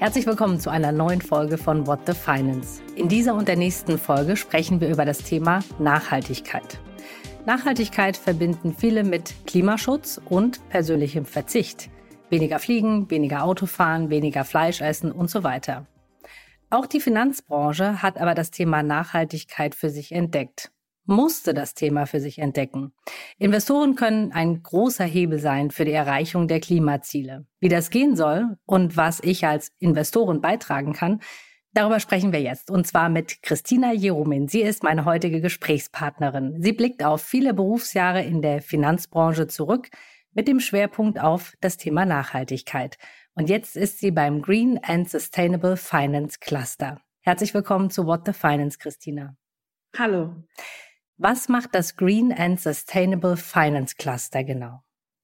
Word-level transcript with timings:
Herzlich 0.00 0.24
willkommen 0.24 0.58
zu 0.58 0.70
einer 0.70 0.92
neuen 0.92 1.20
Folge 1.20 1.58
von 1.58 1.86
What 1.86 2.06
the 2.06 2.14
Finance. 2.14 2.80
In 2.96 3.10
dieser 3.10 3.34
und 3.34 3.48
der 3.48 3.56
nächsten 3.56 3.98
Folge 3.98 4.34
sprechen 4.34 4.80
wir 4.80 4.88
über 4.88 5.04
das 5.04 5.18
Thema 5.18 5.60
Nachhaltigkeit. 5.78 6.80
Nachhaltigkeit 7.44 8.16
verbinden 8.16 8.74
viele 8.74 9.04
mit 9.04 9.34
Klimaschutz 9.46 10.18
und 10.24 10.66
persönlichem 10.70 11.26
Verzicht. 11.26 11.90
Weniger 12.30 12.58
fliegen, 12.60 13.10
weniger 13.10 13.44
Autofahren, 13.44 14.08
weniger 14.08 14.46
Fleisch 14.46 14.80
essen 14.80 15.12
und 15.12 15.28
so 15.28 15.44
weiter. 15.44 15.84
Auch 16.70 16.86
die 16.86 17.00
Finanzbranche 17.00 18.00
hat 18.00 18.16
aber 18.16 18.34
das 18.34 18.50
Thema 18.50 18.82
Nachhaltigkeit 18.82 19.74
für 19.74 19.90
sich 19.90 20.12
entdeckt 20.12 20.72
musste 21.04 21.54
das 21.54 21.74
Thema 21.74 22.06
für 22.06 22.20
sich 22.20 22.38
entdecken. 22.38 22.92
Investoren 23.38 23.94
können 23.96 24.32
ein 24.32 24.62
großer 24.62 25.04
Hebel 25.04 25.38
sein 25.38 25.70
für 25.70 25.84
die 25.84 25.92
Erreichung 25.92 26.48
der 26.48 26.60
Klimaziele. 26.60 27.46
Wie 27.58 27.68
das 27.68 27.90
gehen 27.90 28.16
soll 28.16 28.56
und 28.66 28.96
was 28.96 29.20
ich 29.20 29.46
als 29.46 29.72
Investorin 29.78 30.40
beitragen 30.40 30.92
kann, 30.92 31.20
darüber 31.72 32.00
sprechen 32.00 32.32
wir 32.32 32.40
jetzt. 32.40 32.70
Und 32.70 32.86
zwar 32.86 33.08
mit 33.08 33.42
Christina 33.42 33.92
Jeromin. 33.92 34.48
Sie 34.48 34.62
ist 34.62 34.82
meine 34.82 35.04
heutige 35.04 35.40
Gesprächspartnerin. 35.40 36.62
Sie 36.62 36.72
blickt 36.72 37.04
auf 37.04 37.22
viele 37.22 37.54
Berufsjahre 37.54 38.22
in 38.22 38.42
der 38.42 38.62
Finanzbranche 38.62 39.46
zurück 39.46 39.88
mit 40.32 40.46
dem 40.46 40.60
Schwerpunkt 40.60 41.18
auf 41.20 41.54
das 41.60 41.76
Thema 41.76 42.04
Nachhaltigkeit. 42.06 42.98
Und 43.34 43.48
jetzt 43.48 43.76
ist 43.76 43.98
sie 43.98 44.10
beim 44.10 44.42
Green 44.42 44.78
and 44.82 45.08
Sustainable 45.08 45.76
Finance 45.76 46.38
Cluster. 46.40 47.00
Herzlich 47.22 47.54
willkommen 47.54 47.90
zu 47.90 48.06
What 48.06 48.22
the 48.26 48.32
Finance, 48.32 48.78
Christina. 48.78 49.36
Hallo. 49.96 50.34
Was 51.22 51.50
macht 51.50 51.74
das 51.74 51.96
Green 51.96 52.32
and 52.32 52.58
Sustainable 52.58 53.36
Finance 53.36 53.94
Cluster 53.94 54.42
genau? 54.42 54.82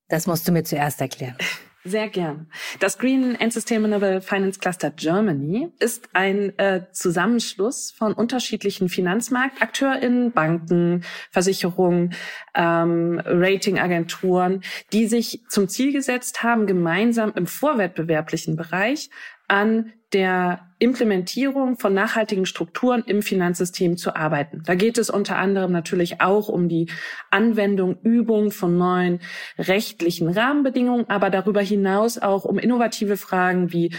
Das 0.08 0.26
musst 0.26 0.46
du 0.46 0.52
mir 0.52 0.62
zuerst 0.62 1.00
erklären. 1.00 1.36
Sehr 1.84 2.08
gern. 2.08 2.50
Das 2.80 2.98
Green 2.98 3.34
and 3.40 3.50
Sustainable 3.50 4.20
Finance 4.20 4.58
Cluster 4.58 4.90
Germany 4.90 5.72
ist 5.78 6.10
ein 6.12 6.58
äh, 6.58 6.82
Zusammenschluss 6.92 7.92
von 7.92 8.12
unterschiedlichen 8.12 8.90
Finanzmarktakteurinnen, 8.90 10.32
Banken, 10.32 11.02
Versicherungen, 11.30 12.12
ähm, 12.54 13.22
Ratingagenturen, 13.24 14.64
die 14.92 15.06
sich 15.06 15.44
zum 15.48 15.66
Ziel 15.66 15.94
gesetzt 15.94 16.42
haben, 16.42 16.66
gemeinsam 16.66 17.32
im 17.36 17.46
vorwettbewerblichen 17.46 18.56
Bereich 18.56 19.08
an 19.48 19.92
der 20.12 20.60
Implementierung 20.78 21.78
von 21.78 21.94
nachhaltigen 21.94 22.44
Strukturen 22.46 23.02
im 23.06 23.22
Finanzsystem 23.22 23.96
zu 23.96 24.14
arbeiten. 24.14 24.62
Da 24.64 24.74
geht 24.74 24.98
es 24.98 25.08
unter 25.08 25.36
anderem 25.36 25.72
natürlich 25.72 26.20
auch 26.20 26.48
um 26.48 26.68
die 26.68 26.90
Anwendung, 27.30 27.98
Übung 28.02 28.50
von 28.50 28.76
neuen 28.76 29.20
rechtlichen 29.58 30.28
Rahmenbedingungen, 30.28 31.08
aber 31.08 31.30
darüber 31.30 31.62
hinaus 31.62 32.18
auch 32.18 32.44
um 32.44 32.58
innovative 32.58 33.16
Fragen 33.16 33.72
wie 33.72 33.94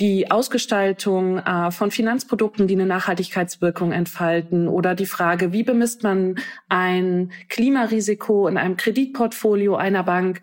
die 0.00 0.30
Ausgestaltung 0.30 1.38
äh, 1.38 1.70
von 1.70 1.90
Finanzprodukten, 1.90 2.66
die 2.66 2.74
eine 2.74 2.86
Nachhaltigkeitswirkung 2.86 3.92
entfalten 3.92 4.66
oder 4.66 4.94
die 4.94 5.06
Frage, 5.06 5.52
wie 5.52 5.62
bemisst 5.62 6.02
man 6.02 6.36
ein 6.68 7.30
Klimarisiko 7.48 8.48
in 8.48 8.56
einem 8.56 8.76
Kreditportfolio 8.76 9.76
einer 9.76 10.02
Bank. 10.02 10.40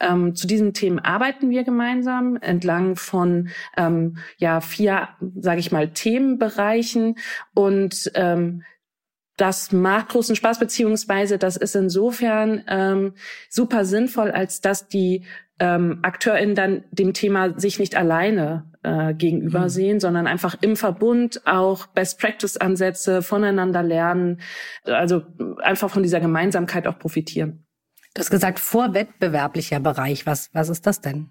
Ähm, 0.00 0.34
zu 0.34 0.46
diesen 0.46 0.74
Themen 0.74 0.98
arbeiten 0.98 1.48
wir 1.50 1.64
gemeinsam 1.64 2.36
entlang 2.36 2.96
von 2.96 3.48
ähm, 3.76 4.18
ja 4.36 4.60
vier, 4.60 5.08
sage 5.36 5.60
ich 5.60 5.72
mal, 5.72 5.88
Themenbereichen 5.88 7.16
und 7.54 8.10
ähm, 8.14 8.62
das 9.38 9.72
macht 9.72 10.10
großen 10.10 10.36
Spaß, 10.36 10.58
beziehungsweise 10.58 11.38
das 11.38 11.56
ist 11.56 11.74
insofern 11.74 12.64
ähm, 12.68 13.14
super 13.48 13.84
sinnvoll, 13.84 14.30
als 14.30 14.60
dass 14.60 14.88
die 14.88 15.24
ähm, 15.60 16.00
AkteurInnen 16.02 16.54
dann 16.54 16.84
dem 16.90 17.14
Thema 17.14 17.58
sich 17.58 17.78
nicht 17.78 17.96
alleine 17.96 18.70
äh, 18.82 19.14
gegenüber 19.14 19.70
sehen, 19.70 19.94
mhm. 19.96 20.00
sondern 20.00 20.26
einfach 20.26 20.56
im 20.60 20.76
Verbund 20.76 21.42
auch 21.46 21.86
Best-Practice-Ansätze 21.86 23.22
voneinander 23.22 23.82
lernen, 23.82 24.40
also 24.84 25.22
einfach 25.58 25.90
von 25.90 26.02
dieser 26.02 26.20
Gemeinsamkeit 26.20 26.86
auch 26.86 26.98
profitieren. 26.98 27.64
Du 28.14 28.20
hast 28.20 28.30
gesagt, 28.30 28.58
vorwettbewerblicher 28.58 29.80
Bereich. 29.80 30.26
Was, 30.26 30.50
was 30.52 30.68
ist 30.68 30.86
das 30.86 31.00
denn? 31.00 31.30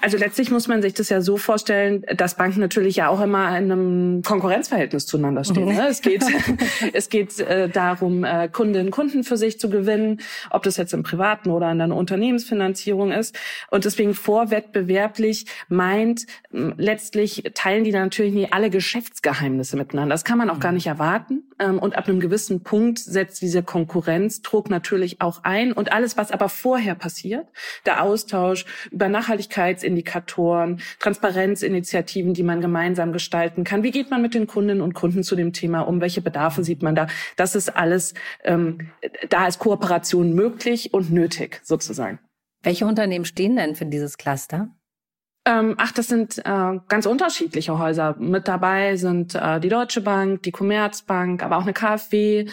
Also 0.00 0.16
letztlich 0.16 0.50
muss 0.50 0.68
man 0.68 0.82
sich 0.82 0.94
das 0.94 1.08
ja 1.08 1.20
so 1.20 1.36
vorstellen, 1.36 2.04
dass 2.16 2.36
Banken 2.36 2.60
natürlich 2.60 2.96
ja 2.96 3.08
auch 3.08 3.20
immer 3.20 3.48
in 3.58 3.70
einem 3.70 4.22
Konkurrenzverhältnis 4.22 5.06
zueinander 5.06 5.44
stehen. 5.44 5.66
Ne? 5.66 5.88
Es 5.88 6.00
geht, 6.00 6.24
es 6.92 7.08
geht 7.08 7.40
äh, 7.40 7.68
darum, 7.68 8.24
äh, 8.24 8.48
Kundinnen 8.48 8.86
und 8.86 8.92
Kunden 8.92 9.24
für 9.24 9.36
sich 9.36 9.58
zu 9.58 9.68
gewinnen, 9.70 10.20
ob 10.50 10.62
das 10.62 10.76
jetzt 10.76 10.94
im 10.94 11.02
privaten 11.02 11.50
oder 11.50 11.70
in 11.70 11.80
einer 11.80 11.96
Unternehmensfinanzierung 11.96 13.12
ist. 13.12 13.36
Und 13.70 13.84
deswegen 13.84 14.14
vorwettbewerblich 14.14 15.46
meint, 15.68 16.26
letztlich 16.50 17.44
teilen 17.54 17.84
die 17.84 17.92
natürlich 17.92 18.34
nie 18.34 18.52
alle 18.52 18.70
Geschäftsgeheimnisse 18.70 19.76
miteinander. 19.76 20.14
Das 20.14 20.24
kann 20.24 20.38
man 20.38 20.50
auch 20.50 20.60
gar 20.60 20.72
nicht 20.72 20.86
erwarten. 20.86 21.42
Ähm, 21.58 21.78
und 21.78 21.96
ab 21.96 22.08
einem 22.08 22.20
gewissen 22.20 22.62
Punkt 22.62 22.98
setzt 22.98 23.42
dieser 23.42 23.62
Konkurrenzdruck 23.62 24.70
natürlich 24.70 25.20
auch 25.20 25.44
ein. 25.44 25.72
Und 25.72 25.92
alles, 25.92 26.16
was 26.16 26.30
aber 26.30 26.48
vorher 26.48 26.94
passiert, 26.94 27.46
der 27.84 28.02
Austausch 28.02 28.64
über 28.90 29.08
Nachhaltigkeit, 29.08 29.55
Nachhaltigkeitsindikatoren, 29.56 30.80
Transparenzinitiativen, 31.00 32.34
die 32.34 32.42
man 32.42 32.60
gemeinsam 32.60 33.12
gestalten 33.12 33.64
kann. 33.64 33.82
Wie 33.82 33.90
geht 33.90 34.10
man 34.10 34.22
mit 34.22 34.34
den 34.34 34.46
Kundinnen 34.46 34.82
und 34.82 34.94
Kunden 34.94 35.22
zu 35.22 35.36
dem 35.36 35.52
Thema 35.52 35.80
um? 35.80 36.00
Welche 36.00 36.20
Bedarfe 36.20 36.64
sieht 36.64 36.82
man 36.82 36.94
da? 36.94 37.06
Das 37.36 37.54
ist 37.54 37.76
alles, 37.76 38.14
ähm, 38.44 38.90
da 39.28 39.46
ist 39.46 39.58
Kooperation 39.58 40.34
möglich 40.34 40.92
und 40.92 41.10
nötig 41.10 41.60
sozusagen. 41.64 42.18
Welche 42.62 42.86
Unternehmen 42.86 43.24
stehen 43.24 43.56
denn 43.56 43.74
für 43.74 43.86
dieses 43.86 44.18
Cluster? 44.18 44.70
Ähm, 45.48 45.76
ach, 45.78 45.92
das 45.92 46.08
sind 46.08 46.38
äh, 46.38 46.80
ganz 46.88 47.06
unterschiedliche 47.06 47.78
Häuser. 47.78 48.16
Mit 48.18 48.48
dabei 48.48 48.96
sind 48.96 49.36
äh, 49.36 49.60
die 49.60 49.68
Deutsche 49.68 50.00
Bank, 50.00 50.42
die 50.42 50.50
Commerzbank, 50.50 51.44
aber 51.44 51.56
auch 51.56 51.62
eine 51.62 51.72
KfW, 51.72 52.46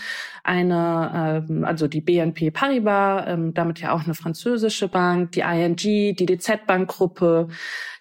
eine, 0.44 1.48
äh, 1.50 1.66
also 1.66 1.88
die 1.88 2.02
BNP 2.02 2.52
Paribas, 2.52 3.26
ähm, 3.28 3.56
damit 3.56 3.82
ja 3.82 3.94
auch 3.94 4.04
eine 4.04 4.14
französische 4.14 4.88
Bank, 4.90 5.32
die 5.32 5.40
ING, 5.40 5.76
die 5.76 6.14
DZ 6.16 6.68
Bank 6.68 6.88
Gruppe, 6.88 7.48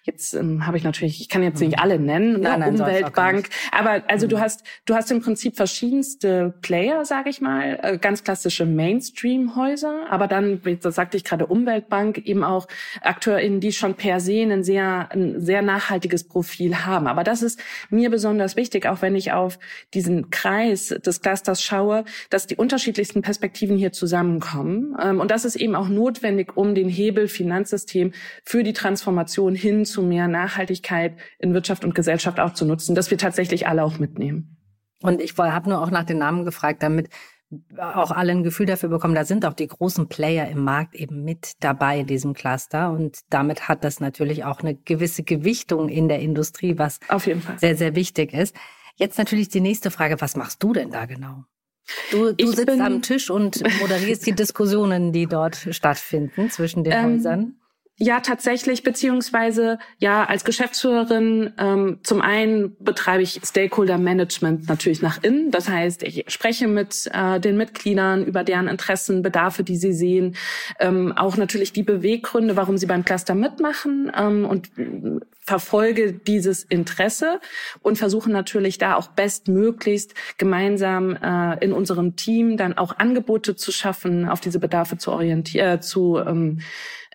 Jetzt 0.05 0.33
ähm, 0.33 0.67
habe 0.67 0.75
ich 0.75 0.83
natürlich, 0.83 1.21
ich 1.21 1.29
kann 1.29 1.43
jetzt 1.43 1.61
nicht 1.61 1.77
mhm. 1.77 1.81
alle 1.81 1.97
nennen, 1.97 2.41
nein, 2.41 2.59
nein, 2.59 2.73
Umweltbank, 2.73 3.47
aber 3.71 4.03
also 4.09 4.25
mhm. 4.25 4.31
du 4.31 4.39
hast 4.41 4.63
du 4.85 4.95
hast 4.95 5.09
im 5.11 5.21
Prinzip 5.21 5.55
verschiedenste 5.55 6.53
Player, 6.61 7.05
sage 7.05 7.29
ich 7.29 7.39
mal, 7.39 7.79
äh, 7.81 7.97
ganz 7.97 8.25
klassische 8.25 8.65
Mainstream-Häuser, 8.65 10.07
aber 10.09 10.27
dann, 10.27 10.61
das 10.81 10.95
sagte 10.95 11.15
ich 11.15 11.23
gerade, 11.23 11.45
Umweltbank 11.45 12.17
eben 12.17 12.43
auch 12.43 12.67
AkteurInnen, 13.01 13.61
die 13.61 13.71
schon 13.71 13.93
per 13.95 14.19
se 14.19 14.41
ein 14.41 14.63
sehr 14.63 15.09
ein 15.11 15.39
sehr 15.39 15.61
nachhaltiges 15.61 16.25
Profil 16.27 16.85
haben. 16.85 17.07
Aber 17.07 17.23
das 17.23 17.41
ist 17.41 17.61
mir 17.89 18.09
besonders 18.09 18.57
wichtig, 18.57 18.87
auch 18.87 19.01
wenn 19.01 19.15
ich 19.15 19.31
auf 19.31 19.57
diesen 19.93 20.31
Kreis 20.31 20.89
des 20.89 21.21
Clusters 21.21 21.63
schaue, 21.63 22.03
dass 22.29 22.45
die 22.45 22.57
unterschiedlichsten 22.57 23.21
Perspektiven 23.21 23.77
hier 23.77 23.93
zusammenkommen. 23.93 24.97
Ähm, 25.01 25.21
und 25.21 25.31
das 25.31 25.45
ist 25.45 25.55
eben 25.55 25.75
auch 25.75 25.87
notwendig, 25.87 26.57
um 26.57 26.75
den 26.75 26.89
Hebel 26.89 27.29
Finanzsystem 27.29 28.11
für 28.43 28.63
die 28.63 28.73
Transformation 28.73 29.55
hin 29.55 29.85
zu 29.93 30.01
mehr 30.01 30.27
Nachhaltigkeit 30.27 31.15
in 31.39 31.53
Wirtschaft 31.53 31.85
und 31.85 31.95
Gesellschaft 31.95 32.39
auch 32.39 32.53
zu 32.53 32.65
nutzen, 32.65 32.95
dass 32.95 33.11
wir 33.11 33.17
tatsächlich 33.17 33.67
alle 33.67 33.83
auch 33.83 33.99
mitnehmen. 33.99 34.57
Und 35.01 35.21
ich 35.21 35.37
habe 35.37 35.69
nur 35.69 35.81
auch 35.81 35.91
nach 35.91 36.05
den 36.05 36.17
Namen 36.17 36.45
gefragt, 36.45 36.81
damit 36.81 37.09
auch 37.77 38.11
alle 38.11 38.31
ein 38.31 38.43
Gefühl 38.43 38.65
dafür 38.65 38.89
bekommen, 38.89 39.15
da 39.15 39.25
sind 39.25 39.45
auch 39.45 39.53
die 39.53 39.67
großen 39.67 40.07
Player 40.07 40.49
im 40.49 40.63
Markt 40.63 40.95
eben 40.95 41.23
mit 41.23 41.53
dabei 41.59 41.99
in 41.99 42.07
diesem 42.07 42.33
Cluster. 42.33 42.91
Und 42.91 43.19
damit 43.29 43.67
hat 43.67 43.83
das 43.83 43.99
natürlich 43.99 44.43
auch 44.43 44.61
eine 44.61 44.75
gewisse 44.75 45.23
Gewichtung 45.23 45.89
in 45.89 46.07
der 46.07 46.19
Industrie, 46.19 46.77
was 46.77 46.99
Auf 47.09 47.27
jeden 47.27 47.41
Fall. 47.41 47.59
sehr, 47.59 47.75
sehr 47.75 47.95
wichtig 47.95 48.33
ist. 48.33 48.55
Jetzt 48.95 49.17
natürlich 49.17 49.49
die 49.49 49.61
nächste 49.61 49.91
Frage, 49.91 50.19
was 50.19 50.35
machst 50.35 50.61
du 50.63 50.73
denn 50.73 50.91
da 50.91 51.05
genau? 51.05 51.43
Du, 52.11 52.31
du 52.31 52.51
sitzt 52.51 52.79
am 52.79 53.01
Tisch 53.01 53.29
und 53.29 53.61
moderierst 53.81 54.25
die 54.25 54.33
Diskussionen, 54.33 55.11
die 55.11 55.27
dort 55.27 55.67
stattfinden 55.71 56.49
zwischen 56.49 56.83
den 56.83 56.93
ähm, 56.93 57.05
Häusern. 57.05 57.55
Ja, 57.99 58.21
tatsächlich, 58.21 58.81
beziehungsweise 58.81 59.77
ja, 59.99 60.23
als 60.23 60.45
Geschäftsführerin 60.45 61.53
ähm, 61.59 61.99
zum 62.01 62.21
einen 62.21 62.75
betreibe 62.79 63.21
ich 63.21 63.39
Stakeholder 63.45 63.99
Management 63.99 64.67
natürlich 64.67 65.03
nach 65.03 65.21
innen. 65.21 65.51
Das 65.51 65.69
heißt, 65.69 66.01
ich 66.01 66.25
spreche 66.27 66.67
mit 66.67 67.07
äh, 67.13 67.39
den 67.39 67.55
Mitgliedern 67.55 68.25
über 68.25 68.43
deren 68.43 68.67
Interessen, 68.67 69.21
Bedarfe, 69.21 69.63
die 69.63 69.77
sie 69.77 69.93
sehen, 69.93 70.35
ähm, 70.79 71.13
auch 71.15 71.37
natürlich 71.37 71.71
die 71.71 71.83
Beweggründe, 71.83 72.57
warum 72.57 72.79
sie 72.79 72.87
beim 72.87 73.05
Cluster 73.05 73.35
mitmachen 73.35 74.11
ähm, 74.17 74.45
und 74.45 74.71
verfolge 75.45 76.13
dieses 76.13 76.63
Interesse 76.63 77.39
und 77.81 77.97
versuche 77.97 78.31
natürlich 78.31 78.77
da 78.77 78.95
auch 78.95 79.07
bestmöglichst 79.09 80.15
gemeinsam 80.37 81.15
äh, 81.15 81.63
in 81.63 81.73
unserem 81.73 82.15
Team 82.15 82.57
dann 82.57 82.77
auch 82.77 82.97
Angebote 82.97 83.55
zu 83.55 83.71
schaffen, 83.71 84.27
auf 84.27 84.39
diese 84.39 84.59
Bedarfe 84.59 84.97
zu 84.97 85.11
orientieren, 85.11 85.75
äh, 85.75 85.79
zu 85.79 86.17
ähm, 86.17 86.59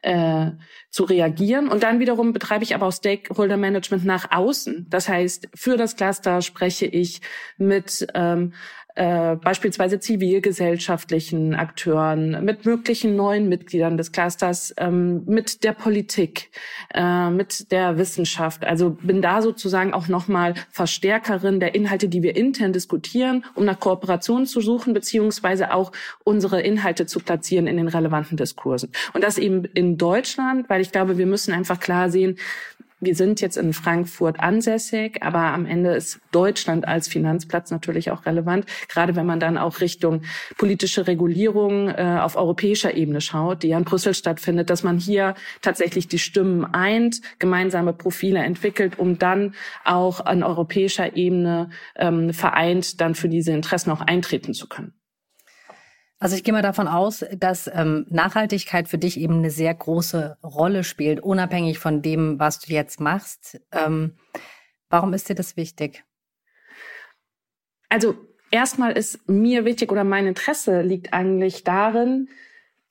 äh, 0.02 0.52
zu 0.90 1.04
reagieren. 1.04 1.68
Und 1.68 1.82
dann 1.82 2.00
wiederum 2.00 2.32
betreibe 2.32 2.64
ich 2.64 2.74
aber 2.74 2.86
auch 2.86 2.92
Stakeholder 2.92 3.56
Management 3.56 4.04
nach 4.04 4.30
außen. 4.30 4.86
Das 4.88 5.08
heißt, 5.08 5.48
für 5.54 5.76
das 5.76 5.96
Cluster 5.96 6.42
spreche 6.42 6.86
ich 6.86 7.20
mit 7.56 8.06
ähm, 8.14 8.52
äh, 8.98 9.36
beispielsweise 9.36 10.00
zivilgesellschaftlichen 10.00 11.54
Akteuren, 11.54 12.44
mit 12.44 12.64
möglichen 12.66 13.14
neuen 13.14 13.48
Mitgliedern 13.48 13.96
des 13.96 14.10
Clusters, 14.10 14.74
ähm, 14.76 15.22
mit 15.24 15.62
der 15.62 15.72
Politik, 15.72 16.50
äh, 16.92 17.30
mit 17.30 17.70
der 17.70 17.96
Wissenschaft. 17.96 18.64
Also 18.64 18.90
bin 18.90 19.22
da 19.22 19.40
sozusagen 19.40 19.94
auch 19.94 20.08
nochmal 20.08 20.54
Verstärkerin 20.72 21.60
der 21.60 21.76
Inhalte, 21.76 22.08
die 22.08 22.24
wir 22.24 22.34
intern 22.34 22.72
diskutieren, 22.72 23.44
um 23.54 23.64
nach 23.64 23.78
Kooperation 23.78 24.46
zu 24.46 24.60
suchen, 24.60 24.94
beziehungsweise 24.94 25.72
auch 25.72 25.92
unsere 26.24 26.60
Inhalte 26.60 27.06
zu 27.06 27.20
platzieren 27.20 27.68
in 27.68 27.76
den 27.76 27.86
relevanten 27.86 28.36
Diskursen. 28.36 28.90
Und 29.12 29.22
das 29.22 29.38
eben 29.38 29.64
in 29.64 29.96
Deutschland, 29.96 30.68
weil 30.68 30.80
ich 30.80 30.90
glaube, 30.90 31.18
wir 31.18 31.26
müssen 31.26 31.54
einfach 31.54 31.78
klar 31.78 32.10
sehen, 32.10 32.36
wir 33.00 33.14
sind 33.14 33.40
jetzt 33.40 33.56
in 33.56 33.72
Frankfurt 33.72 34.40
ansässig, 34.40 35.22
aber 35.22 35.38
am 35.38 35.66
Ende 35.66 35.94
ist 35.94 36.20
Deutschland 36.32 36.86
als 36.86 37.06
Finanzplatz 37.08 37.70
natürlich 37.70 38.10
auch 38.10 38.26
relevant, 38.26 38.66
gerade 38.88 39.14
wenn 39.14 39.26
man 39.26 39.40
dann 39.40 39.56
auch 39.56 39.80
Richtung 39.80 40.22
politische 40.56 41.06
Regulierung 41.06 41.88
äh, 41.88 42.18
auf 42.20 42.36
europäischer 42.36 42.94
Ebene 42.94 43.20
schaut, 43.20 43.62
die 43.62 43.68
ja 43.68 43.78
in 43.78 43.84
Brüssel 43.84 44.14
stattfindet, 44.14 44.68
dass 44.70 44.82
man 44.82 44.98
hier 44.98 45.34
tatsächlich 45.62 46.08
die 46.08 46.18
Stimmen 46.18 46.64
eint, 46.64 47.20
gemeinsame 47.38 47.92
Profile 47.92 48.40
entwickelt, 48.40 48.98
um 48.98 49.18
dann 49.18 49.54
auch 49.84 50.24
an 50.24 50.42
europäischer 50.42 51.16
Ebene 51.16 51.70
ähm, 51.96 52.32
vereint 52.32 53.00
dann 53.00 53.14
für 53.14 53.28
diese 53.28 53.52
Interessen 53.52 53.90
auch 53.90 54.00
eintreten 54.00 54.54
zu 54.54 54.68
können. 54.68 54.97
Also 56.20 56.34
ich 56.34 56.42
gehe 56.42 56.52
mal 56.52 56.62
davon 56.62 56.88
aus, 56.88 57.24
dass 57.36 57.70
ähm, 57.72 58.06
Nachhaltigkeit 58.10 58.88
für 58.88 58.98
dich 58.98 59.20
eben 59.20 59.38
eine 59.38 59.50
sehr 59.50 59.72
große 59.72 60.38
Rolle 60.42 60.82
spielt, 60.82 61.20
unabhängig 61.20 61.78
von 61.78 62.02
dem, 62.02 62.40
was 62.40 62.58
du 62.58 62.72
jetzt 62.72 63.00
machst. 63.00 63.60
Ähm, 63.70 64.16
warum 64.90 65.14
ist 65.14 65.28
dir 65.28 65.36
das 65.36 65.56
wichtig? 65.56 66.04
Also 67.88 68.16
erstmal 68.50 68.92
ist 68.92 69.28
mir 69.28 69.64
wichtig 69.64 69.92
oder 69.92 70.02
mein 70.02 70.26
Interesse 70.26 70.82
liegt 70.82 71.12
eigentlich 71.12 71.62
darin, 71.62 72.28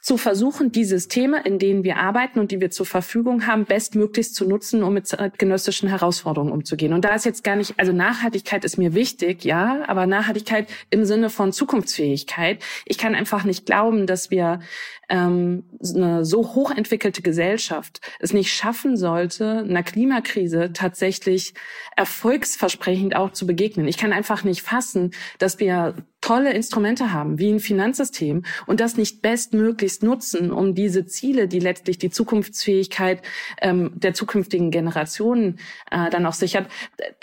zu 0.08 0.16
versuchen, 0.16 0.72
die 0.72 0.86
Systeme, 0.86 1.42
in 1.44 1.60
denen 1.60 1.84
wir 1.84 1.98
arbeiten 1.98 2.40
und 2.40 2.52
die 2.52 2.62
wir 2.62 2.72
zur 2.72 2.86
Verfügung 2.86 3.46
haben, 3.46 3.66
bestmöglichst 3.66 4.36
zu 4.36 4.48
nutzen, 4.48 4.82
um 4.82 4.94
mit 4.94 5.14
genössischen 5.38 5.90
Herausforderungen 5.90 6.54
umzugehen. 6.54 6.94
Und 6.94 7.04
da 7.04 7.14
ist 7.14 7.26
jetzt 7.26 7.44
gar 7.44 7.58
nicht, 7.58 7.74
also 7.76 7.92
Nachhaltigkeit 7.92 8.64
ist 8.64 8.78
mir 8.78 8.94
wichtig, 8.94 9.44
ja, 9.44 9.84
aber 9.86 10.08
Nachhaltigkeit 10.08 10.70
im 10.92 11.04
Sinne 11.04 11.30
von 11.30 11.52
Zukunftsfähigkeit. 11.52 12.64
Ich 12.86 12.98
kann 12.98 13.16
einfach 13.16 13.44
nicht 13.44 13.66
glauben, 13.66 14.08
dass 14.08 14.32
wir 14.32 14.62
ähm, 15.10 15.66
eine 15.94 16.24
so 16.24 16.56
hochentwickelte 16.56 17.22
Gesellschaft 17.22 18.00
es 18.22 18.32
nicht 18.32 18.54
schaffen 18.54 18.96
sollte, 18.96 19.66
einer 19.68 19.84
Klimakrise 19.84 20.72
tatsächlich 20.72 21.54
erfolgsversprechend 21.98 23.14
auch 23.14 23.34
zu 23.34 23.46
begegnen. 23.46 23.90
Ich 23.90 23.98
kann 23.98 24.14
einfach 24.14 24.46
nicht 24.46 24.62
fassen, 24.62 25.12
dass 25.38 25.60
wir 25.60 25.96
tolle 26.22 26.54
Instrumente 26.54 27.14
haben, 27.14 27.40
wie 27.40 27.52
ein 27.52 27.60
Finanzsystem, 27.60 28.44
und 28.66 28.80
das 28.80 28.98
nicht 28.98 29.22
bestmöglichst 29.22 30.04
nutzen, 30.04 30.52
um 30.52 30.76
diese 30.76 31.06
Ziele, 31.06 31.48
die 31.48 31.60
letztlich 31.60 31.98
die 31.98 32.10
Zukunftsfähigkeit 32.10 33.22
ähm, 33.62 33.92
der 33.96 34.14
zukünftigen 34.14 34.72
Generationen 34.72 35.60
äh, 35.92 36.10
dann 36.10 36.26
auch 36.26 36.34
sichert, 36.34 36.68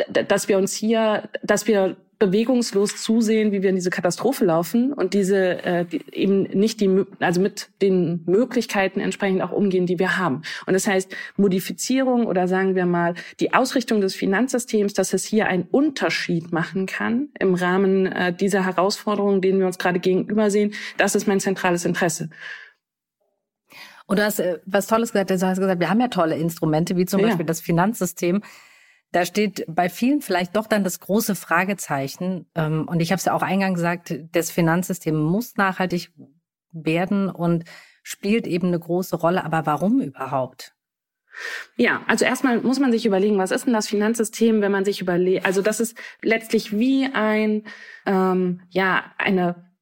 dass 0.08 0.48
wir 0.48 0.58
uns 0.58 0.74
hier, 0.74 1.28
dass 1.42 1.66
wir 1.66 1.96
bewegungslos 2.26 2.96
zusehen, 2.96 3.52
wie 3.52 3.62
wir 3.62 3.70
in 3.70 3.76
diese 3.76 3.90
Katastrophe 3.90 4.44
laufen 4.44 4.92
und 4.92 5.14
diese 5.14 5.62
äh, 5.64 5.84
die 5.84 6.02
eben 6.12 6.42
nicht 6.42 6.80
die 6.80 7.04
also 7.20 7.40
mit 7.40 7.70
den 7.82 8.22
Möglichkeiten 8.26 9.00
entsprechend 9.00 9.42
auch 9.42 9.52
umgehen, 9.52 9.86
die 9.86 9.98
wir 9.98 10.16
haben. 10.18 10.42
Und 10.66 10.74
das 10.74 10.86
heißt 10.86 11.14
Modifizierung 11.36 12.26
oder 12.26 12.48
sagen 12.48 12.74
wir 12.74 12.86
mal 12.86 13.14
die 13.40 13.52
Ausrichtung 13.52 14.00
des 14.00 14.14
Finanzsystems, 14.14 14.94
dass 14.94 15.12
es 15.12 15.24
hier 15.24 15.46
einen 15.46 15.64
Unterschied 15.70 16.52
machen 16.52 16.86
kann 16.86 17.28
im 17.38 17.54
Rahmen 17.54 18.06
äh, 18.06 18.32
dieser 18.32 18.64
Herausforderungen, 18.64 19.40
denen 19.40 19.58
wir 19.58 19.66
uns 19.66 19.78
gerade 19.78 20.00
gegenüber 20.00 20.50
sehen, 20.50 20.72
das 20.96 21.14
ist 21.14 21.26
mein 21.26 21.40
zentrales 21.40 21.84
Interesse. 21.84 22.30
Und 24.06 24.18
du 24.18 24.24
hast 24.24 24.40
äh, 24.40 24.58
was 24.66 24.86
Tolles 24.86 25.12
gesagt. 25.12 25.30
Du 25.30 25.34
hast 25.34 25.58
gesagt, 25.58 25.80
wir 25.80 25.90
haben 25.90 26.00
ja 26.00 26.08
tolle 26.08 26.36
Instrumente, 26.36 26.96
wie 26.96 27.06
zum 27.06 27.20
ja. 27.20 27.26
Beispiel 27.26 27.46
das 27.46 27.60
Finanzsystem. 27.60 28.42
Da 29.14 29.24
steht 29.24 29.64
bei 29.68 29.88
vielen 29.88 30.22
vielleicht 30.22 30.56
doch 30.56 30.66
dann 30.66 30.82
das 30.82 30.98
große 30.98 31.36
Fragezeichen. 31.36 32.46
Ähm, 32.56 32.88
und 32.88 32.98
ich 32.98 33.12
habe 33.12 33.18
es 33.20 33.26
ja 33.26 33.32
auch 33.32 33.42
eingangs 33.42 33.76
gesagt, 33.76 34.12
das 34.32 34.50
Finanzsystem 34.50 35.14
muss 35.16 35.56
nachhaltig 35.56 36.10
werden 36.72 37.28
und 37.30 37.62
spielt 38.02 38.48
eben 38.48 38.66
eine 38.66 38.80
große 38.80 39.14
Rolle. 39.14 39.44
Aber 39.44 39.66
warum 39.66 40.00
überhaupt? 40.00 40.74
Ja, 41.76 42.02
also 42.08 42.24
erstmal 42.24 42.60
muss 42.60 42.80
man 42.80 42.90
sich 42.90 43.06
überlegen, 43.06 43.38
was 43.38 43.52
ist 43.52 43.66
denn 43.66 43.72
das 43.72 43.86
Finanzsystem, 43.86 44.60
wenn 44.60 44.72
man 44.72 44.84
sich 44.84 45.00
überlegt, 45.00 45.46
also 45.46 45.62
das 45.62 45.78
ist 45.78 45.96
letztlich 46.20 46.76
wie 46.76 47.08
ein, 47.12 47.62
ähm, 48.06 48.62
ja, 48.70 49.04
eine 49.16 49.72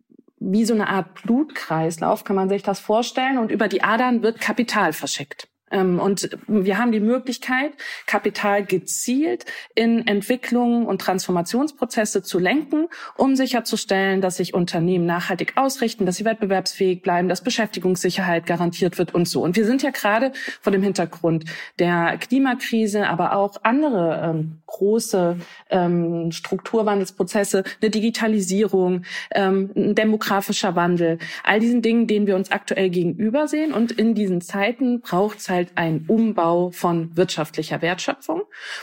wie 0.45 0.67
so 0.67 0.75
eine 0.75 0.89
Art 0.89 1.23
Blutkreislauf, 1.23 2.25
kann 2.25 2.37
man 2.37 2.51
sich 2.51 2.63
das 2.63 2.81
vorstellen. 2.81 3.39
Und 3.39 3.51
über 3.51 3.69
die 3.69 3.83
Adern 3.83 4.23
wird 4.23 4.41
Kapital 4.41 4.93
verschickt. 4.93 5.49
Ähm, 5.73 5.99
und 5.99 6.31
wir 6.47 6.79
haben 6.79 6.93
die 6.93 7.01
Möglichkeit, 7.01 7.73
Kapital 8.07 8.65
gezielt 8.65 9.47
in 9.75 10.07
Entwicklungen 10.07 10.87
und 10.87 11.01
Transformationsprozesse 11.01 12.23
zu 12.23 12.39
lenken, 12.39 12.89
um 13.17 13.35
sicherzustellen, 13.35 14.21
dass 14.21 14.37
sich 14.37 14.55
Unternehmen 14.55 15.07
nachhaltig 15.07 15.55
ausrichten, 15.57 16.07
dass 16.07 16.17
sie 16.17 16.25
wettbewerbsfähig 16.25 17.03
bleiben, 17.03 17.29
dass 17.29 17.43
Beschäftigungssicherheit 17.43 18.47
garantiert 18.47 18.99
wird 18.99 19.15
und 19.15 19.27
so. 19.27 19.43
Und 19.43 19.57
wir 19.57 19.65
sind 19.65 19.83
ja 19.83 19.91
gerade 19.91 20.33
vor 20.61 20.73
dem 20.73 20.83
Hintergrund 20.83 21.45
der 21.79 22.19
Klimakrise, 22.19 23.09
aber 23.09 23.35
auch 23.37 23.57
andere 23.63 24.21
ähm, 24.23 24.59
große 24.67 25.37
ähm, 25.71 26.33
Strukturwandelsprozesse, 26.33 27.65
eine 27.81 27.91
Digitalisierung, 27.91 29.05
ähm, 29.35 29.71
ein 29.77 29.95
demografischer 29.95 30.75
Wandel, 30.77 31.19
all 31.45 31.61
diesen 31.61 31.83
Dingen, 31.83 32.07
denen 32.07 32.27
wir 32.27 32.37
uns 32.37 32.51
aktuell 32.51 32.91
gegenüber 32.91 33.49
sehen. 33.49 33.73
Und 33.73 33.93
in 33.93 34.15
diesen 34.15 34.41
Zeiten 34.41 35.01
braucht 35.01 35.39
es 35.39 35.49
halt 35.49 35.62
halt 35.63 35.79
ein 35.79 36.05
Umbau 36.09 36.71
von 36.71 37.17
wirtschaftlicher 37.17 37.83
Wertschöpfung. 37.83 38.43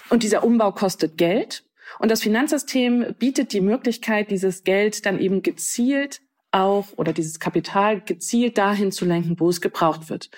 Und 0.09 0.23
dieser 0.23 0.43
Umbau 0.43 0.71
kostet 0.71 1.17
Geld. 1.17 1.63
Und 1.99 2.11
das 2.11 2.21
Finanzsystem 2.21 3.15
bietet 3.17 3.53
die 3.53 3.61
Möglichkeit, 3.61 4.31
dieses 4.31 4.63
Geld 4.63 5.05
dann 5.05 5.19
eben 5.19 5.41
gezielt 5.41 6.21
auch 6.51 6.87
oder 6.95 7.13
dieses 7.13 7.39
Kapital 7.39 8.01
gezielt 8.01 8.57
dahin 8.57 8.91
zu 8.91 9.05
lenken, 9.05 9.39
wo 9.39 9.49
es 9.49 9.61
gebraucht 9.61 10.09
wird. 10.09 10.29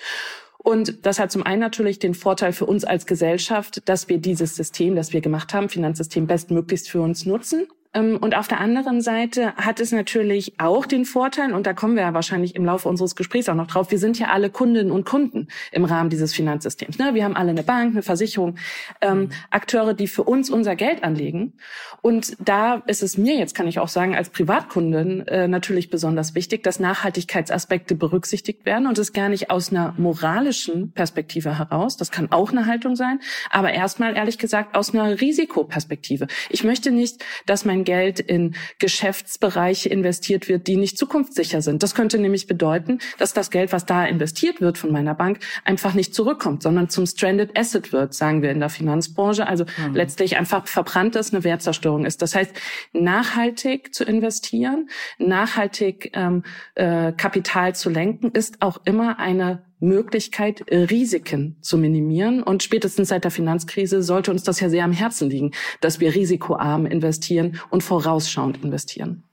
Und 0.57 1.05
das 1.05 1.19
hat 1.19 1.31
zum 1.31 1.43
einen 1.43 1.61
natürlich 1.61 1.99
den 1.99 2.13
Vorteil 2.13 2.53
für 2.53 2.65
uns 2.65 2.83
als 2.83 3.05
Gesellschaft, 3.05 3.81
dass 3.87 4.09
wir 4.09 4.19
dieses 4.19 4.55
System, 4.55 4.95
das 4.95 5.13
wir 5.13 5.21
gemacht 5.21 5.53
haben, 5.53 5.69
Finanzsystem 5.69 6.27
bestmöglichst 6.27 6.89
für 6.89 7.01
uns 7.01 7.25
nutzen. 7.25 7.67
Ähm, 7.93 8.17
und 8.17 8.35
auf 8.35 8.47
der 8.47 8.59
anderen 8.59 9.01
Seite 9.01 9.53
hat 9.55 9.79
es 9.79 9.91
natürlich 9.91 10.59
auch 10.59 10.85
den 10.85 11.05
Vorteil, 11.05 11.53
und 11.53 11.67
da 11.67 11.73
kommen 11.73 11.95
wir 11.95 12.03
ja 12.03 12.13
wahrscheinlich 12.13 12.55
im 12.55 12.65
Laufe 12.65 12.87
unseres 12.87 13.15
Gesprächs 13.15 13.49
auch 13.49 13.55
noch 13.55 13.67
drauf, 13.67 13.91
wir 13.91 13.99
sind 13.99 14.17
ja 14.17 14.27
alle 14.27 14.49
Kundinnen 14.49 14.91
und 14.91 15.05
Kunden 15.05 15.47
im 15.71 15.85
Rahmen 15.85 16.09
dieses 16.09 16.33
Finanzsystems. 16.33 16.97
Ne? 16.97 17.13
Wir 17.13 17.25
haben 17.25 17.35
alle 17.35 17.51
eine 17.51 17.63
Bank, 17.63 17.91
eine 17.91 18.01
Versicherung, 18.01 18.55
ähm, 19.01 19.19
mhm. 19.19 19.29
Akteure, 19.49 19.93
die 19.93 20.07
für 20.07 20.23
uns 20.23 20.49
unser 20.49 20.75
Geld 20.75 21.03
anlegen. 21.03 21.53
Und 22.01 22.35
da 22.39 22.75
ist 22.87 23.03
es 23.03 23.17
mir 23.17 23.35
jetzt, 23.35 23.55
kann 23.55 23.67
ich 23.67 23.79
auch 23.79 23.87
sagen, 23.87 24.15
als 24.15 24.29
Privatkundin 24.29 25.27
äh, 25.27 25.47
natürlich 25.47 25.89
besonders 25.89 26.33
wichtig, 26.33 26.63
dass 26.63 26.79
Nachhaltigkeitsaspekte 26.79 27.95
berücksichtigt 27.95 28.65
werden 28.65 28.87
und 28.87 28.97
es 28.97 29.13
gar 29.13 29.29
nicht 29.29 29.51
aus 29.51 29.71
einer 29.71 29.93
moralischen 29.97 30.91
Perspektive 30.93 31.57
heraus, 31.57 31.97
das 31.97 32.11
kann 32.11 32.31
auch 32.31 32.51
eine 32.51 32.65
Haltung 32.65 32.95
sein, 32.95 33.19
aber 33.49 33.71
erstmal 33.71 34.15
ehrlich 34.15 34.37
gesagt 34.37 34.75
aus 34.75 34.93
einer 34.93 35.19
Risikoperspektive. 35.19 36.27
Ich 36.49 36.63
möchte 36.63 36.91
nicht, 36.91 37.23
dass 37.45 37.65
mein 37.65 37.80
Geld 37.83 38.19
in 38.19 38.55
Geschäftsbereiche 38.79 39.89
investiert 39.89 40.49
wird, 40.49 40.67
die 40.67 40.77
nicht 40.77 40.97
zukunftssicher 40.97 41.61
sind. 41.61 41.83
Das 41.83 41.95
könnte 41.95 42.17
nämlich 42.17 42.47
bedeuten, 42.47 42.99
dass 43.17 43.33
das 43.33 43.51
Geld, 43.51 43.71
was 43.71 43.85
da 43.85 44.05
investiert 44.05 44.61
wird 44.61 44.77
von 44.77 44.91
meiner 44.91 45.15
Bank, 45.15 45.39
einfach 45.65 45.93
nicht 45.93 46.13
zurückkommt, 46.13 46.63
sondern 46.63 46.89
zum 46.89 47.05
Stranded 47.05 47.57
Asset 47.57 47.91
wird, 47.91 48.13
sagen 48.13 48.41
wir 48.41 48.51
in 48.51 48.59
der 48.59 48.69
Finanzbranche. 48.69 49.47
Also 49.47 49.65
mhm. 49.77 49.95
letztlich 49.95 50.37
einfach 50.37 50.67
verbrannt 50.67 51.15
ist, 51.15 51.33
eine 51.33 51.43
Wertzerstörung 51.43 52.05
ist. 52.05 52.21
Das 52.21 52.35
heißt, 52.35 52.51
nachhaltig 52.93 53.93
zu 53.93 54.03
investieren, 54.03 54.89
nachhaltig 55.17 56.11
ähm, 56.13 56.43
äh, 56.75 57.11
Kapital 57.13 57.75
zu 57.75 57.89
lenken, 57.89 58.31
ist 58.31 58.61
auch 58.61 58.79
immer 58.85 59.19
eine 59.19 59.63
Möglichkeit, 59.81 60.63
Risiken 60.71 61.57
zu 61.61 61.77
minimieren. 61.77 62.41
Und 62.41 62.63
spätestens 62.63 63.09
seit 63.09 63.25
der 63.25 63.31
Finanzkrise 63.31 64.01
sollte 64.01 64.31
uns 64.31 64.43
das 64.43 64.59
ja 64.61 64.69
sehr 64.69 64.85
am 64.85 64.93
Herzen 64.93 65.29
liegen, 65.29 65.51
dass 65.81 65.99
wir 65.99 66.15
risikoarm 66.15 66.85
investieren 66.85 67.59
und 67.69 67.83
vorausschauend 67.83 68.63
investieren. 68.63 69.23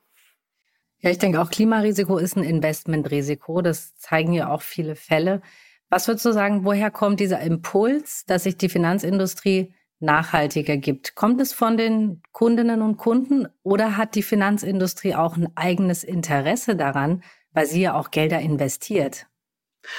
Ja, 1.00 1.10
ich 1.10 1.18
denke 1.18 1.40
auch 1.40 1.50
Klimarisiko 1.50 2.18
ist 2.18 2.36
ein 2.36 2.42
Investmentrisiko. 2.42 3.62
Das 3.62 3.96
zeigen 3.96 4.32
ja 4.32 4.50
auch 4.50 4.62
viele 4.62 4.96
Fälle. 4.96 5.42
Was 5.90 6.08
würdest 6.08 6.26
du 6.26 6.32
sagen, 6.32 6.64
woher 6.64 6.90
kommt 6.90 7.20
dieser 7.20 7.40
Impuls, 7.40 8.24
dass 8.26 8.42
sich 8.42 8.56
die 8.56 8.68
Finanzindustrie 8.68 9.74
nachhaltiger 10.00 10.76
gibt? 10.76 11.14
Kommt 11.14 11.40
es 11.40 11.52
von 11.52 11.76
den 11.76 12.22
Kundinnen 12.32 12.82
und 12.82 12.96
Kunden 12.96 13.46
oder 13.62 13.96
hat 13.96 14.14
die 14.14 14.22
Finanzindustrie 14.22 15.14
auch 15.14 15.36
ein 15.36 15.48
eigenes 15.54 16.04
Interesse 16.04 16.74
daran, 16.74 17.22
weil 17.52 17.66
sie 17.66 17.82
ja 17.82 17.94
auch 17.94 18.10
Gelder 18.10 18.40
investiert? 18.40 19.26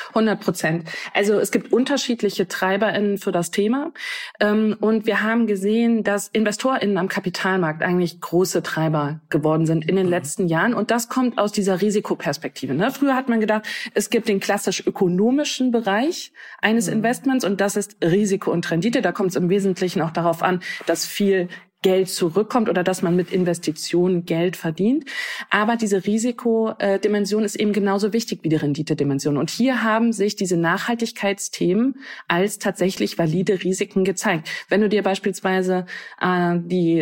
100 0.09 0.39
Prozent. 0.39 0.89
Also 1.13 1.39
es 1.39 1.51
gibt 1.51 1.71
unterschiedliche 1.71 2.47
TreiberInnen 2.47 3.17
für 3.17 3.31
das 3.31 3.51
Thema. 3.51 3.91
Ähm, 4.39 4.77
und 4.79 5.05
wir 5.05 5.21
haben 5.21 5.47
gesehen, 5.47 6.03
dass 6.03 6.27
InvestorInnen 6.27 6.97
am 6.97 7.07
Kapitalmarkt 7.07 7.81
eigentlich 7.81 8.21
große 8.21 8.63
Treiber 8.63 9.21
geworden 9.29 9.65
sind 9.65 9.87
in 9.87 9.95
den 9.95 10.05
mhm. 10.05 10.11
letzten 10.11 10.47
Jahren. 10.47 10.73
Und 10.73 10.91
das 10.91 11.09
kommt 11.09 11.37
aus 11.37 11.51
dieser 11.51 11.81
Risikoperspektive. 11.81 12.73
Ne? 12.73 12.91
Früher 12.91 13.15
hat 13.15 13.29
man 13.29 13.39
gedacht, 13.39 13.65
es 13.93 14.09
gibt 14.09 14.27
den 14.27 14.39
klassisch 14.39 14.85
ökonomischen 14.85 15.71
Bereich 15.71 16.31
eines 16.61 16.87
mhm. 16.87 16.93
Investments 16.93 17.45
und 17.45 17.61
das 17.61 17.75
ist 17.75 17.97
Risiko 18.03 18.51
und 18.51 18.69
Rendite. 18.69 19.01
Da 19.01 19.11
kommt 19.11 19.31
es 19.31 19.35
im 19.35 19.49
Wesentlichen 19.49 20.01
auch 20.01 20.11
darauf 20.11 20.43
an, 20.43 20.61
dass 20.85 21.05
viel 21.05 21.49
Geld 21.81 22.09
zurückkommt 22.09 22.69
oder 22.69 22.83
dass 22.83 23.01
man 23.01 23.15
mit 23.15 23.31
Investitionen 23.31 24.25
Geld 24.25 24.57
verdient. 24.57 25.05
Aber 25.49 25.77
diese 25.77 26.05
Risikodimension 26.05 27.43
ist 27.43 27.55
eben 27.55 27.71
genauso 27.71 28.11
wichtig 28.11 28.39
wie 28.43 28.49
die 28.49 28.57
Renditedimension. 28.57 29.37
Und 29.37 29.49
hier 29.49 29.81
haben 29.83 30.11
sich 30.11 30.35
diese 30.35 30.57
Nachhaltigkeitsthemen 30.57 31.95
als 32.27 32.59
tatsächlich 32.59 33.17
valide 33.17 33.63
Risiken 33.63 34.03
gezeigt. 34.03 34.49
Wenn 34.67 34.81
du 34.81 34.89
dir 34.89 35.03
beispielsweise 35.03 35.85
äh, 36.21 36.57
die 36.59 36.99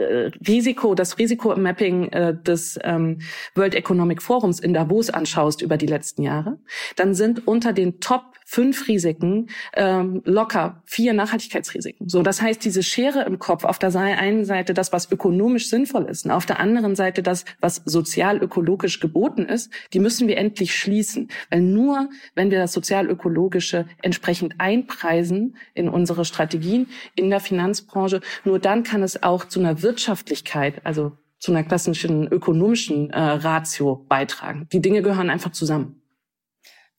äh, 0.00 0.30
Risiko, 0.46 0.94
das 0.94 1.18
Risikomapping 1.18 2.08
äh, 2.08 2.36
des 2.36 2.78
ähm, 2.82 3.20
World 3.54 3.74
Economic 3.74 4.22
Forums 4.22 4.60
in 4.60 4.74
Davos 4.74 5.10
anschaust 5.10 5.62
über 5.62 5.76
die 5.76 5.86
letzten 5.86 6.22
Jahre, 6.22 6.58
dann 6.96 7.14
sind 7.14 7.46
unter 7.46 7.72
den 7.72 8.00
Top 8.00 8.22
fünf 8.50 8.88
Risiken 8.88 9.46
ähm, 9.74 10.22
locker 10.24 10.82
vier 10.84 11.12
Nachhaltigkeitsrisiken. 11.12 12.08
So, 12.08 12.22
das 12.22 12.42
heißt, 12.42 12.64
diese 12.64 12.82
Schere 12.82 13.22
im 13.22 13.38
Kopf 13.38 13.62
auf 13.62 13.78
der 13.78 13.94
einen 13.94 14.44
Seite 14.44 14.74
das, 14.74 14.92
was 14.92 15.12
ökonomisch 15.12 15.70
sinnvoll 15.70 16.06
ist, 16.06 16.24
und 16.24 16.32
auf 16.32 16.46
der 16.46 16.58
anderen 16.58 16.96
Seite 16.96 17.22
das, 17.22 17.44
was 17.60 17.76
sozial-ökologisch 17.84 18.98
geboten 18.98 19.42
ist, 19.42 19.72
die 19.92 20.00
müssen 20.00 20.26
wir 20.26 20.36
endlich 20.36 20.74
schließen. 20.74 21.28
Weil 21.48 21.60
nur, 21.60 22.08
wenn 22.34 22.50
wir 22.50 22.58
das 22.58 22.72
sozial-ökologische 22.72 23.86
entsprechend 24.02 24.54
einpreisen 24.58 25.54
in 25.74 25.88
unsere 25.88 26.24
Strategien 26.24 26.88
in 27.14 27.30
der 27.30 27.38
Finanzbranche, 27.38 28.20
nur 28.44 28.58
dann 28.58 28.82
kann 28.82 29.04
es 29.04 29.22
auch 29.22 29.44
zu 29.44 29.60
einer 29.60 29.80
Wirtschaftlichkeit, 29.90 30.86
also 30.86 31.18
zu 31.40 31.50
einer 31.50 31.64
klassischen 31.64 32.28
ökonomischen 32.28 33.10
äh, 33.10 33.18
Ratio 33.18 33.96
beitragen. 34.08 34.68
Die 34.72 34.80
Dinge 34.80 35.02
gehören 35.02 35.30
einfach 35.30 35.50
zusammen. 35.50 36.00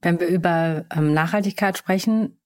Wenn 0.02 0.20
wir 0.20 0.28
über 0.28 0.86
ähm, 0.94 1.14
Nachhaltigkeit 1.14 1.78
sprechen, 1.78 2.38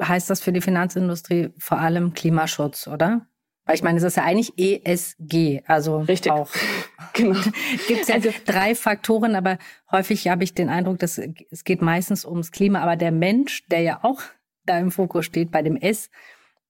heißt 0.00 0.30
das 0.30 0.40
für 0.40 0.52
die 0.52 0.62
Finanzindustrie 0.62 1.50
vor 1.58 1.80
allem 1.80 2.14
Klimaschutz, 2.14 2.86
oder? 2.86 3.26
Weil 3.66 3.74
ich 3.74 3.82
meine, 3.82 3.98
es 3.98 4.04
ist 4.04 4.16
ja 4.16 4.24
eigentlich 4.24 4.56
ESG, 4.56 5.62
also 5.66 5.98
Richtig. 5.98 6.32
auch. 6.32 6.48
genau. 7.12 7.38
Gibt 7.88 8.02
es 8.02 8.10
also 8.10 8.30
drei 8.46 8.74
Faktoren, 8.74 9.34
aber 9.34 9.58
häufig 9.90 10.28
habe 10.28 10.44
ich 10.44 10.54
den 10.54 10.70
Eindruck, 10.70 10.98
dass 11.00 11.18
es 11.18 11.64
geht 11.64 11.82
meistens 11.82 12.24
ums 12.24 12.52
Klima, 12.52 12.80
aber 12.80 12.96
der 12.96 13.12
Mensch, 13.12 13.66
der 13.66 13.82
ja 13.82 14.00
auch 14.02 14.22
da 14.64 14.78
im 14.78 14.90
Fokus 14.90 15.26
steht 15.26 15.50
bei 15.50 15.60
dem 15.60 15.76
S, 15.76 16.08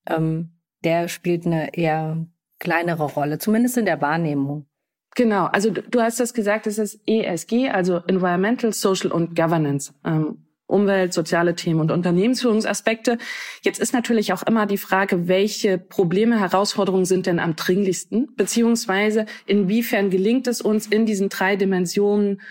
ähm, 0.06 0.58
der 0.82 1.06
spielt 1.06 1.46
eine 1.46 1.76
eher 1.76 2.26
kleinere 2.58 3.04
Rolle, 3.04 3.38
zumindest 3.38 3.76
in 3.76 3.84
der 3.84 4.00
Wahrnehmung. 4.00 4.66
Genau, 5.14 5.46
also 5.46 5.70
du 5.70 6.00
hast 6.00 6.20
das 6.20 6.34
gesagt, 6.34 6.66
es 6.66 6.78
ist 6.78 7.00
ESG, 7.06 7.70
also 7.70 8.02
Environmental, 8.06 8.72
Social 8.72 9.10
und 9.10 9.34
Governance. 9.34 9.92
Ähm, 10.04 10.44
Umwelt, 10.68 11.14
soziale 11.14 11.54
Themen 11.54 11.80
und 11.80 11.90
Unternehmensführungsaspekte. 11.90 13.16
Jetzt 13.62 13.80
ist 13.80 13.94
natürlich 13.94 14.34
auch 14.34 14.42
immer 14.42 14.66
die 14.66 14.76
Frage, 14.76 15.26
welche 15.26 15.78
Probleme, 15.78 16.38
Herausforderungen 16.38 17.06
sind 17.06 17.24
denn 17.24 17.40
am 17.40 17.56
dringlichsten, 17.56 18.34
beziehungsweise 18.36 19.24
inwiefern 19.46 20.10
gelingt 20.10 20.46
es 20.46 20.60
uns 20.60 20.86
in 20.86 21.06
diesen 21.06 21.30
drei 21.30 21.56
Dimensionen 21.56 22.42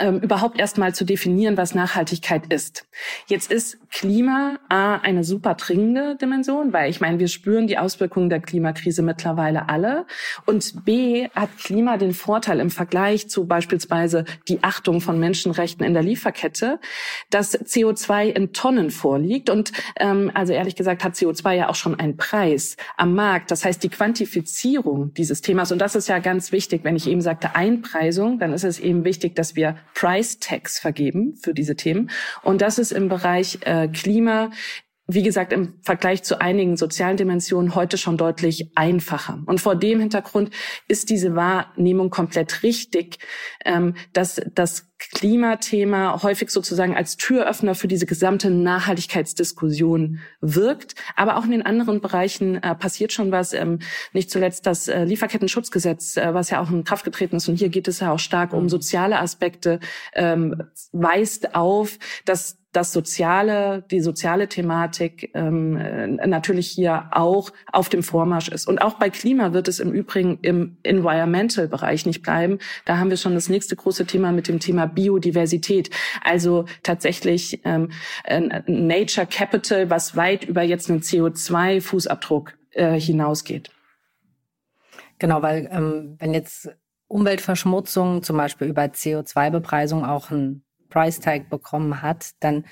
ähm, 0.00 0.18
überhaupt 0.20 0.58
erstmal 0.58 0.94
zu 0.94 1.04
definieren, 1.04 1.56
was 1.56 1.74
Nachhaltigkeit 1.74 2.52
ist. 2.52 2.86
Jetzt 3.26 3.52
ist 3.52 3.78
Klima 3.90 4.58
A 4.68 4.96
eine 4.96 5.24
super 5.24 5.54
dringende 5.54 6.16
Dimension, 6.16 6.72
weil 6.72 6.90
ich 6.90 7.00
meine, 7.00 7.18
wir 7.18 7.28
spüren 7.28 7.66
die 7.66 7.78
Auswirkungen 7.78 8.30
der 8.30 8.40
Klimakrise 8.40 9.02
mittlerweile 9.02 9.68
alle. 9.68 10.06
Und 10.46 10.84
B 10.84 11.28
hat 11.34 11.50
Klima 11.58 11.96
den 11.96 12.12
Vorteil 12.12 12.60
im 12.60 12.70
Vergleich 12.70 13.28
zu 13.28 13.46
beispielsweise 13.46 14.24
die 14.48 14.62
Achtung 14.62 15.00
von 15.00 15.18
Menschenrechten 15.18 15.84
in 15.84 15.92
der 15.92 16.02
Lieferkette, 16.02 16.80
dass 17.30 17.58
CO2 17.58 18.28
in 18.28 18.52
Tonnen 18.52 18.90
vorliegt. 18.90 19.50
Und 19.50 19.72
ähm, 19.96 20.30
also 20.34 20.52
ehrlich 20.52 20.76
gesagt 20.76 21.04
hat 21.04 21.14
CO2 21.14 21.52
ja 21.52 21.68
auch 21.68 21.74
schon 21.74 21.98
einen 21.98 22.16
Preis 22.16 22.76
am 22.96 23.14
Markt. 23.14 23.50
Das 23.50 23.64
heißt, 23.64 23.82
die 23.82 23.88
Quantifizierung 23.88 25.12
dieses 25.14 25.42
Themas, 25.42 25.72
und 25.72 25.78
das 25.78 25.94
ist 25.94 26.08
ja 26.08 26.18
ganz 26.18 26.52
wichtig, 26.52 26.84
wenn 26.84 26.96
ich 26.96 27.08
eben 27.08 27.20
sagte 27.20 27.54
Einpreisung, 27.54 28.38
dann 28.38 28.52
ist 28.52 28.64
es 28.64 28.78
eben 28.78 29.04
wichtig, 29.04 29.34
dass 29.34 29.56
wir 29.56 29.76
Price 29.94 30.38
Tags 30.38 30.78
vergeben 30.78 31.36
für 31.36 31.54
diese 31.54 31.76
Themen. 31.76 32.10
Und 32.42 32.62
das 32.62 32.78
ist 32.78 32.92
im 32.92 33.08
Bereich 33.08 33.58
äh, 33.62 33.88
Klima 33.88 34.50
wie 35.14 35.22
gesagt, 35.22 35.52
im 35.52 35.74
Vergleich 35.82 36.22
zu 36.22 36.40
einigen 36.40 36.76
sozialen 36.76 37.16
Dimensionen 37.16 37.74
heute 37.74 37.98
schon 37.98 38.16
deutlich 38.16 38.70
einfacher. 38.76 39.42
Und 39.46 39.60
vor 39.60 39.74
dem 39.74 40.00
Hintergrund 40.00 40.50
ist 40.88 41.10
diese 41.10 41.34
Wahrnehmung 41.34 42.10
komplett 42.10 42.62
richtig, 42.62 43.18
ähm, 43.64 43.94
dass 44.12 44.40
das 44.54 44.90
Klimathema 44.98 46.22
häufig 46.22 46.50
sozusagen 46.50 46.94
als 46.94 47.16
Türöffner 47.16 47.74
für 47.74 47.88
diese 47.88 48.06
gesamte 48.06 48.50
Nachhaltigkeitsdiskussion 48.50 50.20
wirkt. 50.40 50.94
Aber 51.16 51.38
auch 51.38 51.44
in 51.44 51.52
den 51.52 51.64
anderen 51.64 52.00
Bereichen 52.00 52.62
äh, 52.62 52.74
passiert 52.74 53.12
schon 53.12 53.32
was. 53.32 53.52
Ähm, 53.52 53.78
nicht 54.12 54.30
zuletzt 54.30 54.66
das 54.66 54.88
äh, 54.88 55.04
Lieferkettenschutzgesetz, 55.04 56.18
äh, 56.18 56.34
was 56.34 56.50
ja 56.50 56.60
auch 56.60 56.70
in 56.70 56.84
Kraft 56.84 57.04
getreten 57.04 57.36
ist. 57.36 57.48
Und 57.48 57.56
hier 57.56 57.70
geht 57.70 57.88
es 57.88 58.00
ja 58.00 58.12
auch 58.12 58.18
stark 58.18 58.52
um 58.52 58.68
soziale 58.68 59.18
Aspekte, 59.18 59.80
ähm, 60.14 60.62
weist 60.92 61.54
auf, 61.54 61.98
dass 62.26 62.59
das 62.72 62.92
soziale, 62.92 63.84
die 63.90 64.00
soziale 64.00 64.48
Thematik 64.48 65.30
ähm, 65.34 65.76
äh, 65.76 66.06
natürlich 66.26 66.68
hier 66.68 67.08
auch 67.10 67.50
auf 67.72 67.88
dem 67.88 68.02
Vormarsch 68.02 68.48
ist. 68.48 68.68
Und 68.68 68.80
auch 68.80 68.94
bei 68.94 69.10
Klima 69.10 69.52
wird 69.52 69.66
es 69.66 69.80
im 69.80 69.92
Übrigen 69.92 70.38
im 70.42 70.76
Environmental-Bereich 70.84 72.06
nicht 72.06 72.22
bleiben. 72.22 72.58
Da 72.84 72.98
haben 72.98 73.10
wir 73.10 73.16
schon 73.16 73.34
das 73.34 73.48
nächste 73.48 73.74
große 73.74 74.06
Thema 74.06 74.30
mit 74.30 74.46
dem 74.46 74.60
Thema 74.60 74.86
Biodiversität. 74.86 75.90
Also 76.22 76.66
tatsächlich 76.82 77.60
ähm, 77.64 77.90
Nature 78.66 79.26
Capital, 79.26 79.90
was 79.90 80.14
weit 80.14 80.44
über 80.44 80.62
jetzt 80.62 80.90
einen 80.90 81.00
CO2-Fußabdruck 81.00 82.52
äh, 82.72 82.98
hinausgeht. 83.00 83.70
Genau, 85.18 85.42
weil 85.42 85.68
ähm, 85.72 86.16
wenn 86.18 86.34
jetzt 86.34 86.70
Umweltverschmutzung 87.08 88.22
zum 88.22 88.36
Beispiel 88.36 88.68
über 88.68 88.82
CO2-Bepreisung 88.84 90.04
auch 90.04 90.30
ein 90.30 90.62
Price 90.90 91.20
Tag 91.20 91.48
bekommen 91.48 92.02
hat, 92.02 92.32
dann 92.40 92.64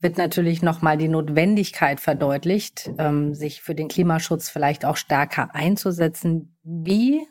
wird 0.00 0.16
natürlich 0.16 0.62
nochmal 0.62 0.96
die 0.96 1.08
Notwendigkeit 1.08 1.98
verdeutlicht, 1.98 2.90
ähm, 2.98 3.34
sich 3.34 3.62
für 3.62 3.74
den 3.74 3.88
Klimaschutz 3.88 4.48
vielleicht 4.48 4.84
auch 4.84 4.96
stärker 4.96 5.54
einzusetzen. 5.54 6.56
Wie 6.62 7.26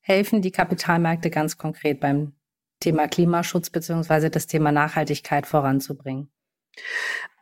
helfen 0.00 0.42
die 0.42 0.52
Kapitalmärkte 0.52 1.30
ganz 1.30 1.58
konkret 1.58 2.00
beim 2.00 2.34
Thema 2.80 3.08
Klimaschutz 3.08 3.70
beziehungsweise 3.70 4.30
das 4.30 4.46
Thema 4.46 4.70
Nachhaltigkeit 4.70 5.46
voranzubringen? 5.46 6.30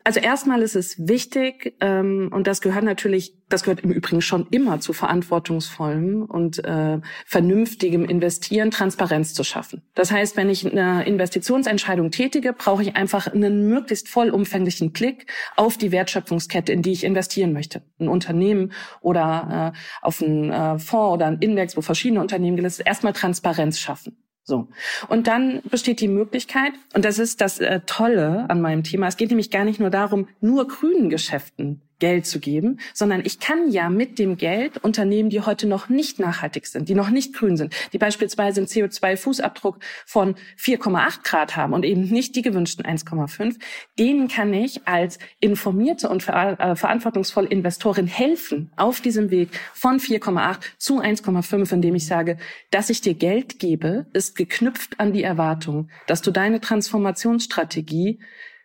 Also 0.03 0.21
erstmal 0.21 0.63
ist 0.63 0.77
es 0.77 1.09
wichtig, 1.09 1.75
ähm, 1.81 2.31
und 2.33 2.47
das 2.47 2.61
gehört 2.63 2.85
natürlich, 2.85 3.35
das 3.49 3.65
gehört 3.65 3.81
im 3.81 3.91
Übrigen 3.91 4.23
schon 4.23 4.47
immer 4.51 4.81
zu 4.81 4.93
verantwortungsvollem 4.93 6.25
und 6.25 6.65
äh, 6.65 7.01
vernünftigem 7.27 8.05
Investieren, 8.05 8.71
Transparenz 8.71 9.35
zu 9.35 9.45
schaffen. 9.45 9.83
Das 9.95 10.11
heißt, 10.11 10.37
wenn 10.37 10.49
ich 10.49 10.71
eine 10.71 11.05
Investitionsentscheidung 11.05 12.11
tätige, 12.11 12.55
brauche 12.55 12.83
ich 12.83 12.97
einfach 12.97 13.27
einen 13.27 13.69
möglichst 13.69 14.09
vollumfänglichen 14.09 14.93
Blick 14.93 15.27
auf 15.57 15.77
die 15.77 15.93
Wertschöpfungskette, 15.93 16.73
in 16.73 16.83
die 16.83 16.93
ich 16.93 17.05
investieren 17.05 17.53
möchte. 17.53 17.83
Ein 17.99 18.09
Unternehmen 18.09 18.73
oder 19.03 19.75
äh, 19.75 19.79
auf 20.01 20.23
einen 20.23 20.51
äh, 20.51 20.79
Fonds 20.79 21.15
oder 21.15 21.27
einen 21.27 21.41
Index, 21.41 21.77
wo 21.77 21.83
verschiedene 21.83 22.21
Unternehmen 22.21 22.57
gelistet 22.57 22.87
erstmal 22.87 23.13
Transparenz 23.13 23.79
schaffen. 23.79 24.17
So. 24.43 24.69
Und 25.09 25.27
dann 25.27 25.63
besteht 25.71 26.01
die 26.01 26.09
Möglichkeit, 26.09 26.73
und 26.95 27.05
das 27.05 27.19
ist 27.19 27.41
das 27.41 27.61
äh, 27.61 27.81
Tolle 27.87 28.47
an 28.49 28.61
meinem 28.61 28.83
Thema, 28.83 29.07
es 29.07 29.17
geht 29.17 29.31
nämlich 29.31 29.51
gar 29.51 29.65
nicht 29.65 29.81
nur 29.81 29.91
darum, 29.91 30.29
nur 30.41 30.67
grünen 30.67 31.11
Geschäften 31.11 31.83
Geld 32.01 32.27
zu 32.27 32.41
geben, 32.41 32.81
sondern 32.93 33.23
ich 33.25 33.39
kann 33.39 33.71
ja 33.71 33.89
mit 33.89 34.19
dem 34.19 34.37
Geld 34.37 34.83
Unternehmen, 34.83 35.31
die 35.31 35.41
heute 35.41 35.69
noch 35.69 35.89
nicht 35.89 36.19
nachhaltig 36.19 36.67
sind, 36.67 36.89
die 36.89 36.95
noch 36.95 37.11
nicht 37.11 37.35
grün 37.35 37.57
sind, 37.57 37.73
die 37.93 37.99
beispielsweise 37.99 38.61
einen 38.61 38.67
CO2-Fußabdruck 38.67 39.77
von 40.07 40.35
4,8 40.59 41.23
Grad 41.23 41.57
haben 41.57 41.73
und 41.73 41.85
eben 41.85 42.03
nicht 42.03 42.35
die 42.35 42.43
gewünschten 42.43 42.85
1,5, 42.85 43.57
denen 43.99 44.29
kann 44.29 44.53
ich 44.53 44.87
als 44.89 45.19
informierte 45.39 46.09
und 46.09 46.23
ver 46.23 46.59
äh, 46.59 46.75
verantwortungsvolle 46.75 47.49
Investorin 47.49 48.07
helfen 48.07 48.73
auf 48.77 49.01
diesem 49.01 49.31
Weg 49.31 49.51
von 49.75 50.01
4,8 50.01 50.59
zu 50.79 51.01
1,5, 51.01 51.73
indem 51.73 51.95
ich 51.95 52.07
sage, 52.07 52.39
dass 52.71 52.91
ich 52.91 53.01
dir 53.01 53.15
Geld 53.15 53.59
gebe, 53.59 54.07
ist 54.13 54.37
geknüpft 54.37 54.99
an 54.99 55.13
die 55.13 55.23
Erwartung, 55.23 55.89
dass 56.07 56.23
du 56.23 56.31
deine 56.31 56.61
Transformationsstrategie 56.61 58.19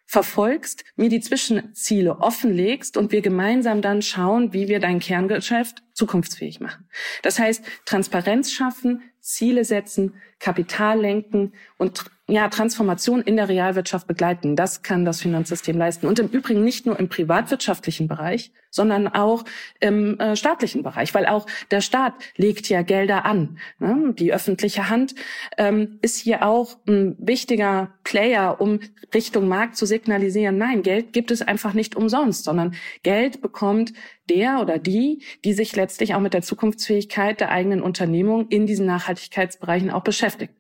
verfolgst, 0.05 0.83
mir 0.95 1.09
die 1.09 1.19
Zwischenziele 1.19 2.19
offenlegst 2.19 2.95
und 2.97 3.12
wir 3.12 3.21
gemeinsam 3.21 3.81
dann 3.81 4.01
schauen, 4.01 4.53
wie 4.53 4.67
wir 4.67 4.79
dein 4.79 5.00
Kerngeschäft 5.00 5.83
zukunftsfähig 5.93 6.59
machen. 6.59 6.88
Das 7.24 7.39
heißt, 7.39 7.63
Transparenz 7.85 8.51
schaffen, 8.51 9.01
Ziele 9.19 9.65
setzen, 9.65 10.13
Kapital 10.39 11.01
lenken 11.01 11.53
und 11.77 12.05
ja, 12.27 12.48
Transformation 12.50 13.22
in 13.22 13.36
der 13.36 13.50
Realwirtschaft 13.50 14.08
begleiten. 14.08 14.55
Das 14.55 14.82
kann 14.82 15.05
das 15.05 15.22
Finanzsystem 15.22 15.77
leisten. 15.77 16.08
Und 16.08 16.17
im 16.17 16.27
Übrigen 16.27 16.63
nicht 16.63 16.86
nur 16.86 17.00
im 17.00 17.08
privatwirtschaftlichen 17.08 18.08
Bereich, 18.08 18.51
sondern 18.72 19.08
auch 19.08 19.46
im 19.79 20.20
äh, 20.20 20.36
staatlichen 20.36 20.82
Bereich, 20.82 21.13
weil 21.13 21.27
auch 21.27 21.46
der 21.72 21.82
Staat 21.82 22.13
legt 22.36 22.67
ja 22.67 22.82
Gelder 22.82 23.25
an. 23.25 23.60
Ne? 23.79 24.13
Die 24.17 24.34
öffentliche 24.34 24.89
Hand 24.89 25.13
ähm, 25.58 26.00
ist 26.01 26.17
hier 26.17 26.46
auch 26.46 26.77
ein 26.88 27.15
wichtiger 27.20 27.91
Player, 28.03 28.60
um 28.60 28.79
Richtung 29.13 29.48
Markt 29.48 29.77
zu 29.77 29.86
signalisieren, 29.86 30.58
nein, 30.58 30.84
Geld 30.84 31.13
gibt 31.13 31.32
es 31.32 31.41
einfach 31.41 31.74
nicht 31.74 31.96
umsonst, 31.96 32.44
sondern 32.44 32.75
Geld 33.03 33.41
bekommt 33.41 33.94
der 34.29 34.60
oder 34.62 34.79
die, 34.79 35.24
die 35.44 35.53
sich 35.53 35.75
letztlich 35.75 36.15
auch 36.15 36.20
mit 36.20 36.34
der 36.34 36.41
Zukunftsfähigkeit 36.41 37.39
der 37.39 37.50
eigenen 37.50 37.82
Unternehmung 37.82 38.48
in 38.50 38.65
diesen 38.65 38.86
Nachhaltigkeitsbereichen 38.86 39.91
auch 39.91 40.03
beschäftigt. 40.03 40.53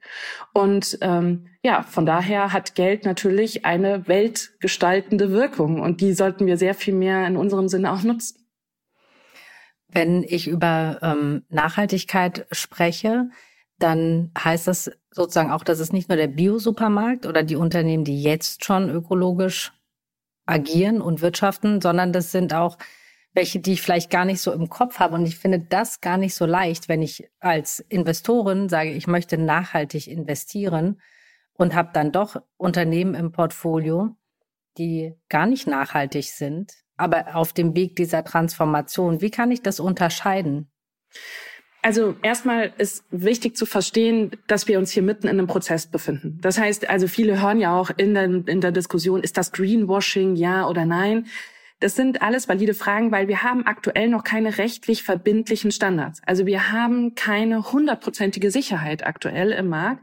Und 0.53 0.97
ähm, 1.01 1.47
ja, 1.63 1.83
von 1.83 2.05
daher 2.05 2.53
hat 2.53 2.75
Geld 2.75 3.05
natürlich 3.05 3.65
eine 3.65 4.07
weltgestaltende 4.07 5.31
Wirkung 5.31 5.81
und 5.81 6.01
die 6.01 6.13
sollten 6.13 6.45
wir 6.45 6.57
sehr 6.57 6.75
viel 6.75 6.93
mehr 6.93 7.25
in 7.27 7.37
unserem 7.37 7.67
Sinne 7.67 7.91
auch 7.91 8.03
nutzen. 8.03 8.45
Wenn 9.87 10.23
ich 10.23 10.47
über 10.47 10.99
ähm, 11.01 11.43
Nachhaltigkeit 11.49 12.47
spreche, 12.51 13.29
dann 13.79 14.31
heißt 14.37 14.67
das 14.67 14.91
sozusagen 15.11 15.51
auch, 15.51 15.63
dass 15.63 15.79
es 15.79 15.91
nicht 15.91 16.09
nur 16.09 16.17
der 16.17 16.27
Biosupermarkt 16.27 17.25
oder 17.25 17.43
die 17.43 17.55
Unternehmen, 17.55 18.03
die 18.03 18.21
jetzt 18.21 18.65
schon 18.65 18.89
ökologisch 18.89 19.73
agieren 20.45 21.01
und 21.01 21.21
wirtschaften, 21.21 21.81
sondern 21.81 22.13
das 22.13 22.31
sind 22.31 22.53
auch 22.53 22.77
welche, 23.35 23.59
die 23.59 23.73
ich 23.73 23.81
vielleicht 23.81 24.09
gar 24.09 24.25
nicht 24.25 24.41
so 24.41 24.51
im 24.51 24.69
Kopf 24.69 24.99
habe. 24.99 25.15
Und 25.15 25.25
ich 25.25 25.37
finde 25.37 25.59
das 25.59 26.01
gar 26.01 26.17
nicht 26.17 26.33
so 26.33 26.45
leicht, 26.45 26.89
wenn 26.89 27.01
ich 27.01 27.29
als 27.39 27.81
Investorin 27.81 28.69
sage, 28.69 28.91
ich 28.91 29.07
möchte 29.07 29.37
nachhaltig 29.37 30.07
investieren 30.07 31.01
und 31.53 31.75
habe 31.75 31.89
dann 31.93 32.11
doch 32.11 32.37
Unternehmen 32.57 33.13
im 33.13 33.31
Portfolio, 33.31 34.15
die 34.77 35.13
gar 35.29 35.45
nicht 35.45 35.67
nachhaltig 35.67 36.31
sind, 36.31 36.73
aber 36.97 37.35
auf 37.35 37.53
dem 37.53 37.75
Weg 37.75 37.95
dieser 37.97 38.23
Transformation. 38.23 39.21
Wie 39.21 39.31
kann 39.31 39.51
ich 39.51 39.61
das 39.61 39.79
unterscheiden? 39.79 40.71
Also 41.81 42.15
erstmal 42.23 42.73
ist 42.79 43.03
wichtig 43.11 43.55
zu 43.55 43.67
verstehen, 43.67 44.31
dass 44.47 44.67
wir 44.67 44.79
uns 44.79 44.89
hier 44.89 45.03
mitten 45.03 45.27
in 45.27 45.37
einem 45.37 45.45
Prozess 45.45 45.85
befinden. 45.85 46.39
Das 46.41 46.57
heißt, 46.57 46.89
also 46.89 47.07
viele 47.07 47.41
hören 47.41 47.59
ja 47.59 47.79
auch 47.79 47.91
in 47.95 48.15
der, 48.15 48.23
in 48.23 48.59
der 48.59 48.71
Diskussion, 48.71 49.21
ist 49.21 49.37
das 49.37 49.51
Greenwashing 49.51 50.35
ja 50.35 50.67
oder 50.67 50.85
nein? 50.85 51.27
Das 51.81 51.95
sind 51.95 52.21
alles 52.21 52.47
valide 52.47 52.73
Fragen, 52.73 53.11
weil 53.11 53.27
wir 53.27 53.43
haben 53.43 53.65
aktuell 53.65 54.07
noch 54.07 54.23
keine 54.23 54.57
rechtlich 54.57 55.03
verbindlichen 55.03 55.71
Standards. 55.71 56.21
Also 56.25 56.45
wir 56.45 56.71
haben 56.71 57.15
keine 57.15 57.73
hundertprozentige 57.73 58.49
Sicherheit 58.49 59.05
aktuell 59.05 59.51
im 59.51 59.67
Markt, 59.67 60.01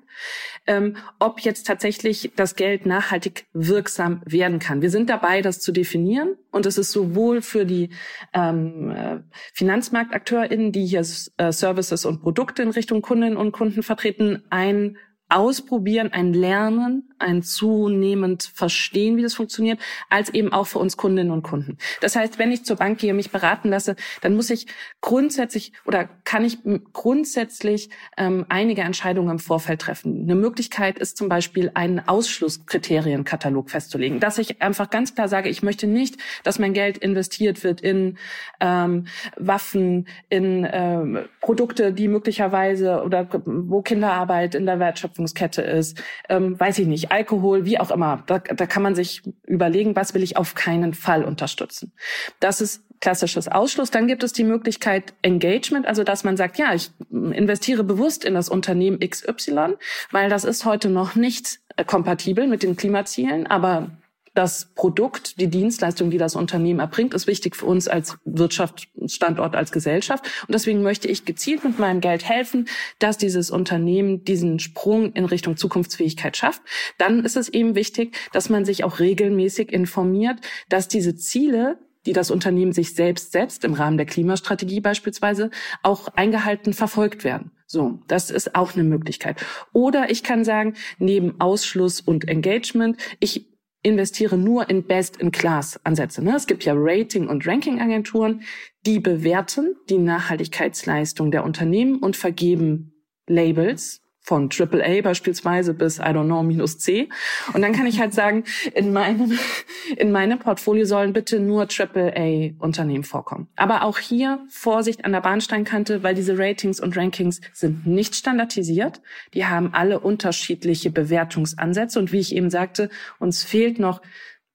ähm, 0.66 0.96
ob 1.18 1.40
jetzt 1.40 1.66
tatsächlich 1.66 2.32
das 2.36 2.56
Geld 2.56 2.84
nachhaltig 2.84 3.46
wirksam 3.54 4.20
werden 4.26 4.58
kann. 4.58 4.82
Wir 4.82 4.90
sind 4.90 5.08
dabei, 5.08 5.40
das 5.40 5.60
zu 5.60 5.72
definieren. 5.72 6.36
Und 6.50 6.66
es 6.66 6.76
ist 6.76 6.92
sowohl 6.92 7.40
für 7.40 7.64
die 7.64 7.88
ähm, 8.34 8.90
äh, 8.90 9.20
FinanzmarktakteurInnen, 9.54 10.72
die 10.72 10.84
hier 10.84 11.06
äh, 11.38 11.52
Services 11.52 12.04
und 12.04 12.20
Produkte 12.20 12.62
in 12.62 12.70
Richtung 12.70 13.00
Kundinnen 13.00 13.38
und 13.38 13.52
Kunden 13.52 13.82
vertreten, 13.82 14.42
ein 14.50 14.98
Ausprobieren, 15.32 16.12
ein 16.12 16.34
Lernen, 16.34 17.08
ein 17.18 17.42
zunehmend 17.42 18.50
Verstehen, 18.54 19.16
wie 19.16 19.22
das 19.22 19.34
funktioniert, 19.34 19.80
als 20.10 20.28
eben 20.34 20.52
auch 20.52 20.66
für 20.66 20.78
uns 20.78 20.96
Kundinnen 20.96 21.32
und 21.32 21.42
Kunden. 21.42 21.78
Das 22.00 22.16
heißt, 22.16 22.38
wenn 22.38 22.52
ich 22.52 22.64
zur 22.64 22.76
Bank 22.76 22.98
gehe, 22.98 23.14
mich 23.14 23.30
beraten 23.30 23.70
lasse, 23.70 23.96
dann 24.20 24.34
muss 24.34 24.50
ich 24.50 24.66
grundsätzlich 25.00 25.72
oder 25.86 26.08
kann 26.24 26.44
ich 26.44 26.58
grundsätzlich 26.92 27.88
ähm, 28.18 28.44
einige 28.50 28.82
Entscheidungen 28.82 29.30
im 29.30 29.38
Vorfeld 29.38 29.80
treffen. 29.80 30.22
Eine 30.24 30.34
Möglichkeit 30.34 30.98
ist 30.98 31.16
zum 31.16 31.28
Beispiel 31.28 31.70
einen 31.74 32.00
Ausschlusskriterienkatalog 32.00 33.70
festzulegen, 33.70 34.20
dass 34.20 34.36
ich 34.36 34.60
einfach 34.60 34.90
ganz 34.90 35.14
klar 35.14 35.28
sage, 35.28 35.48
ich 35.48 35.62
möchte 35.62 35.86
nicht, 35.86 36.18
dass 36.42 36.58
mein 36.58 36.74
Geld 36.74 36.98
investiert 36.98 37.64
wird 37.64 37.80
in 37.80 38.18
ähm, 38.60 39.06
Waffen, 39.36 40.08
in 40.28 40.68
ähm, 40.70 41.20
Produkte, 41.40 41.92
die 41.92 42.08
möglicherweise 42.08 43.02
oder 43.02 43.26
wo 43.44 43.80
Kinderarbeit 43.80 44.54
in 44.54 44.66
der 44.66 44.78
Wertschöpfung 44.78 45.21
Wertschöpfungskette 45.22 45.62
ist, 45.62 46.02
ähm, 46.28 46.58
weiß 46.58 46.78
ich 46.78 46.86
nicht, 46.86 47.12
Alkohol, 47.12 47.64
wie 47.64 47.78
auch 47.78 47.90
immer. 47.90 48.22
Da, 48.26 48.38
da 48.38 48.66
kann 48.66 48.82
man 48.82 48.94
sich 48.94 49.22
überlegen, 49.46 49.96
was 49.96 50.14
will 50.14 50.22
ich 50.22 50.36
auf 50.36 50.54
keinen 50.54 50.94
Fall 50.94 51.24
unterstützen. 51.24 51.92
Das 52.40 52.60
ist 52.60 52.82
klassisches 53.00 53.48
Ausschluss. 53.48 53.90
Dann 53.90 54.06
gibt 54.06 54.22
es 54.22 54.32
die 54.32 54.44
Möglichkeit 54.44 55.14
Engagement, 55.22 55.86
also 55.86 56.04
dass 56.04 56.24
man 56.24 56.36
sagt, 56.36 56.58
ja, 56.58 56.72
ich 56.74 56.90
investiere 57.10 57.82
bewusst 57.82 58.24
in 58.24 58.34
das 58.34 58.48
Unternehmen 58.48 59.00
XY, 59.00 59.74
weil 60.10 60.28
das 60.28 60.44
ist 60.44 60.64
heute 60.64 60.88
noch 60.88 61.14
nicht 61.16 61.60
äh, 61.76 61.84
kompatibel 61.84 62.46
mit 62.46 62.62
den 62.62 62.76
Klimazielen, 62.76 63.46
aber 63.46 63.90
das 64.34 64.72
Produkt, 64.74 65.40
die 65.40 65.48
Dienstleistung, 65.48 66.10
die 66.10 66.18
das 66.18 66.36
Unternehmen 66.36 66.80
erbringt, 66.80 67.14
ist 67.14 67.26
wichtig 67.26 67.56
für 67.56 67.66
uns 67.66 67.88
als 67.88 68.16
Wirtschaftsstandort, 68.24 69.54
als 69.54 69.72
Gesellschaft. 69.72 70.24
Und 70.46 70.54
deswegen 70.54 70.82
möchte 70.82 71.08
ich 71.08 71.24
gezielt 71.24 71.64
mit 71.64 71.78
meinem 71.78 72.00
Geld 72.00 72.28
helfen, 72.28 72.68
dass 72.98 73.18
dieses 73.18 73.50
Unternehmen 73.50 74.24
diesen 74.24 74.58
Sprung 74.58 75.12
in 75.12 75.26
Richtung 75.26 75.56
Zukunftsfähigkeit 75.56 76.36
schafft. 76.36 76.62
Dann 76.98 77.24
ist 77.24 77.36
es 77.36 77.48
eben 77.48 77.74
wichtig, 77.74 78.16
dass 78.32 78.48
man 78.48 78.64
sich 78.64 78.84
auch 78.84 79.00
regelmäßig 79.00 79.72
informiert, 79.72 80.38
dass 80.68 80.88
diese 80.88 81.14
Ziele 81.14 81.78
die 82.06 82.12
das 82.12 82.30
Unternehmen 82.30 82.72
sich 82.72 82.94
selbst 82.94 83.30
setzt, 83.32 83.64
im 83.64 83.74
Rahmen 83.74 83.96
der 83.96 84.06
Klimastrategie 84.06 84.80
beispielsweise, 84.80 85.50
auch 85.82 86.08
eingehalten 86.08 86.72
verfolgt 86.72 87.22
werden. 87.22 87.52
So, 87.66 88.00
das 88.08 88.30
ist 88.30 88.54
auch 88.54 88.74
eine 88.74 88.84
Möglichkeit. 88.84 89.42
Oder 89.72 90.10
ich 90.10 90.22
kann 90.22 90.44
sagen, 90.44 90.74
neben 90.98 91.40
Ausschluss 91.40 92.00
und 92.00 92.28
Engagement, 92.28 92.98
ich 93.20 93.51
investiere 93.82 94.38
nur 94.38 94.70
in 94.70 94.84
Best-in-Class-Ansätze. 94.84 96.22
Ne? 96.22 96.36
Es 96.36 96.46
gibt 96.46 96.64
ja 96.64 96.74
Rating- 96.76 97.28
und 97.28 97.46
Ranking-Agenturen, 97.46 98.42
die 98.86 99.00
bewerten 99.00 99.74
die 99.88 99.98
Nachhaltigkeitsleistung 99.98 101.30
der 101.30 101.44
Unternehmen 101.44 101.98
und 101.98 102.16
vergeben 102.16 102.92
Labels, 103.26 104.01
von 104.22 104.48
AAA 104.48 105.02
beispielsweise 105.02 105.74
bis, 105.74 105.98
I 105.98 106.02
don't 106.02 106.26
know, 106.26 106.42
minus 106.42 106.78
C. 106.78 107.08
Und 107.52 107.62
dann 107.62 107.72
kann 107.72 107.86
ich 107.86 108.00
halt 108.00 108.14
sagen, 108.14 108.44
in 108.72 108.92
meinem, 108.92 109.38
in 109.96 110.12
meinem 110.12 110.38
Portfolio 110.38 110.84
sollen 110.84 111.12
bitte 111.12 111.40
nur 111.40 111.66
AAA-Unternehmen 111.68 113.04
vorkommen. 113.04 113.48
Aber 113.56 113.82
auch 113.82 113.98
hier 113.98 114.38
Vorsicht 114.48 115.04
an 115.04 115.12
der 115.12 115.20
Bahnsteinkante, 115.20 116.02
weil 116.04 116.14
diese 116.14 116.38
Ratings 116.38 116.80
und 116.80 116.96
Rankings 116.96 117.40
sind 117.52 117.86
nicht 117.86 118.14
standardisiert. 118.14 119.00
Die 119.34 119.46
haben 119.46 119.74
alle 119.74 119.98
unterschiedliche 119.98 120.90
Bewertungsansätze. 120.90 121.98
Und 121.98 122.12
wie 122.12 122.20
ich 122.20 122.34
eben 122.34 122.50
sagte, 122.50 122.90
uns 123.18 123.42
fehlt 123.42 123.80
noch 123.80 124.02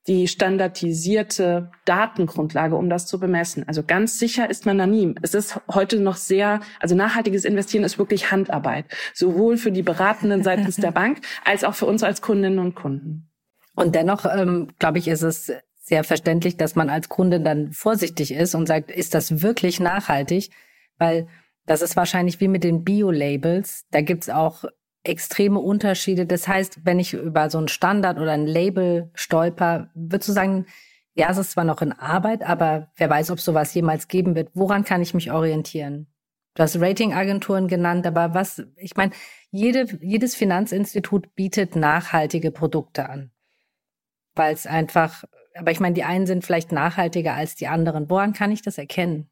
die 0.08 0.28
standardisierte 0.28 1.72
Datengrundlage, 1.86 2.76
um 2.76 2.90
das 2.90 3.08
zu 3.08 3.20
bemessen. 3.20 3.68
Also 3.68 3.84
ganz 3.84 4.20
sicher 4.20 4.50
ist 4.50 4.66
man 4.66 4.78
da 4.78 4.88
nie. 4.88 5.14
Es 5.22 5.34
ist 5.34 5.60
heute 5.68 6.00
noch 6.00 6.16
sehr, 6.16 6.62
also 6.80 6.96
nachhaltiges 6.96 7.44
Investieren 7.44 7.84
ist 7.84 8.00
wirklich 8.00 8.32
Handarbeit, 8.32 8.86
sowohl 9.14 9.58
für 9.58 9.72
die 9.72 9.84
Beratenden 9.84 10.44
seitens 10.44 10.78
der 10.78 10.92
Bank 10.92 11.20
als 11.44 11.64
auch 11.64 11.76
für 11.76 11.86
uns 11.86 12.04
als 12.04 12.22
Kundinnen 12.22 12.60
und 12.60 12.76
Kunden. 12.76 13.30
Und 13.76 13.96
dennoch, 13.96 14.26
ähm, 14.26 14.70
glaube 14.80 14.98
ich, 14.98 15.08
ist 15.08 15.24
es 15.24 15.52
sehr 15.82 16.04
verständlich, 16.04 16.58
dass 16.58 16.76
man 16.76 16.90
als 16.90 17.10
Kunde 17.10 17.40
dann 17.42 17.72
vorsichtig 17.72 18.34
ist 18.34 18.56
und 18.56 18.66
sagt, 18.66 18.92
ist 18.92 19.14
das 19.14 19.42
wirklich 19.42 19.80
nachhaltig? 19.80 20.52
Weil 20.98 21.28
das 21.66 21.82
ist 21.82 21.96
wahrscheinlich 21.96 22.40
wie 22.40 22.48
mit 22.48 22.64
den 22.64 22.84
Bio-Labels. 22.84 23.86
Da 23.92 24.02
gibt's 24.02 24.30
auch 24.30 24.64
extreme 25.08 25.60
Unterschiede. 25.60 26.26
Das 26.26 26.48
heißt, 26.48 26.86
wenn 26.86 27.00
ich 27.00 27.14
über 27.14 27.50
so 27.50 27.60
ein 27.60 27.68
Standard 27.68 28.20
oder 28.20 28.32
ein 28.32 28.48
Label 28.48 29.10
stolper, 29.14 29.90
würdest 29.94 30.30
du 30.30 30.34
sagen, 30.34 30.66
ja, 31.14 31.32
es 31.32 31.38
ist 31.38 31.52
zwar 31.52 31.64
noch 31.64 31.82
in 31.82 31.94
Arbeit, 31.94 32.44
aber 32.44 32.92
wer 32.96 33.10
weiß, 33.10 33.32
ob 33.32 33.40
sowas 33.40 33.74
jemals 33.74 34.08
geben 34.08 34.36
wird. 34.36 34.50
Woran 34.54 34.84
kann 34.84 35.02
ich 35.02 35.16
mich 35.16 35.32
orientieren? 35.32 36.08
Du 36.54 36.64
hast 36.64 36.80
Ratingagenturen 36.80 37.68
genannt, 37.68 38.06
aber 38.06 38.34
was, 38.34 38.64
ich 38.78 38.96
meine, 38.96 39.12
jede, 39.52 39.86
jedes 40.02 40.36
Finanzinstitut 40.36 41.36
bietet 41.36 41.76
nachhaltige 41.76 42.52
Produkte 42.52 43.10
an. 43.10 43.32
Weil 44.36 44.54
es 44.54 44.68
einfach, 44.68 45.24
aber 45.56 45.72
ich 45.72 45.80
meine, 45.80 45.96
die 45.96 46.04
einen 46.04 46.28
sind 46.28 46.46
vielleicht 46.46 46.72
nachhaltiger 46.72 47.34
als 47.34 47.56
die 47.56 47.68
anderen. 47.68 48.10
Woran 48.10 48.34
kann 48.34 48.52
ich 48.52 48.62
das 48.62 48.78
erkennen? 48.78 49.30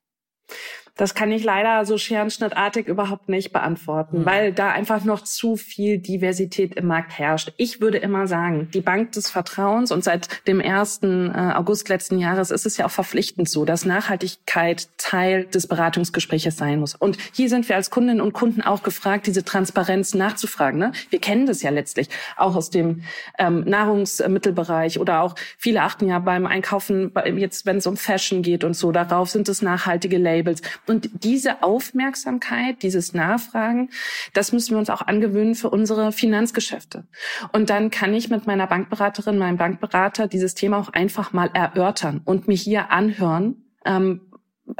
Das 0.95 1.13
kann 1.13 1.31
ich 1.31 1.43
leider 1.43 1.85
so 1.85 1.97
scherenschnittartig 1.97 2.87
überhaupt 2.87 3.27
nicht 3.27 3.51
beantworten, 3.51 4.19
mhm. 4.19 4.25
weil 4.25 4.53
da 4.53 4.71
einfach 4.71 5.03
noch 5.03 5.21
zu 5.21 5.57
viel 5.57 5.97
Diversität 5.97 6.75
im 6.75 6.87
Markt 6.87 7.17
herrscht. 7.19 7.51
Ich 7.57 7.81
würde 7.81 7.97
immer 7.97 8.27
sagen, 8.27 8.69
die 8.73 8.81
Bank 8.81 9.11
des 9.11 9.29
Vertrauens 9.29 9.91
und 9.91 10.03
seit 10.03 10.47
dem 10.47 10.61
1. 10.61 11.01
Äh, 11.03 11.31
August 11.55 11.89
letzten 11.89 12.17
Jahres 12.17 12.49
ist 12.49 12.65
es 12.65 12.77
ja 12.77 12.85
auch 12.85 12.91
verpflichtend 12.91 13.49
so, 13.49 13.65
dass 13.65 13.85
Nachhaltigkeit 13.85 14.87
Teil 14.97 15.45
des 15.45 15.67
Beratungsgespräches 15.67 16.55
sein 16.55 16.79
muss. 16.79 16.95
Und 16.95 17.17
hier 17.33 17.49
sind 17.49 17.67
wir 17.67 17.75
als 17.75 17.89
Kundinnen 17.89 18.21
und 18.21 18.33
Kunden 18.33 18.61
auch 18.61 18.81
gefragt, 18.81 19.27
diese 19.27 19.43
Transparenz 19.43 20.13
nachzufragen. 20.13 20.79
Ne? 20.79 20.93
Wir 21.09 21.19
kennen 21.19 21.45
das 21.45 21.61
ja 21.61 21.71
letztlich 21.71 22.09
auch 22.37 22.55
aus 22.55 22.69
dem 22.69 23.03
ähm, 23.37 23.65
Nahrungsmittelbereich 23.65 24.99
oder 24.99 25.21
auch 25.21 25.35
viele 25.57 25.81
achten 25.81 26.07
ja 26.07 26.19
beim 26.19 26.45
Einkaufen, 26.45 27.11
jetzt 27.35 27.65
wenn 27.65 27.77
es 27.77 27.87
um 27.87 27.97
Fashion 27.97 28.41
geht 28.41 28.63
und 28.63 28.75
so, 28.75 28.91
darauf 28.93 29.29
sind 29.29 29.49
es 29.49 29.61
nachhaltige 29.61 30.17
Labels 30.17 30.61
Und 30.87 31.09
diese 31.23 31.63
Aufmerksamkeit, 31.63 32.83
dieses 32.83 33.13
Nachfragen, 33.13 33.89
das 34.33 34.51
müssen 34.51 34.71
wir 34.71 34.77
uns 34.77 34.89
auch 34.89 35.01
angewöhnen 35.01 35.55
für 35.55 35.69
unsere 35.69 36.11
Finanzgeschäfte. 36.11 37.05
Und 37.51 37.69
dann 37.69 37.91
kann 37.91 38.13
ich 38.13 38.29
mit 38.29 38.47
meiner 38.47 38.67
Bankberaterin, 38.67 39.37
meinem 39.37 39.57
Bankberater 39.57 40.27
dieses 40.27 40.55
Thema 40.55 40.77
auch 40.77 40.93
einfach 40.93 41.33
mal 41.33 41.49
erörtern 41.53 42.21
und 42.25 42.47
mir 42.47 42.55
hier 42.55 42.91
anhören, 42.91 43.63
ähm, 43.85 44.21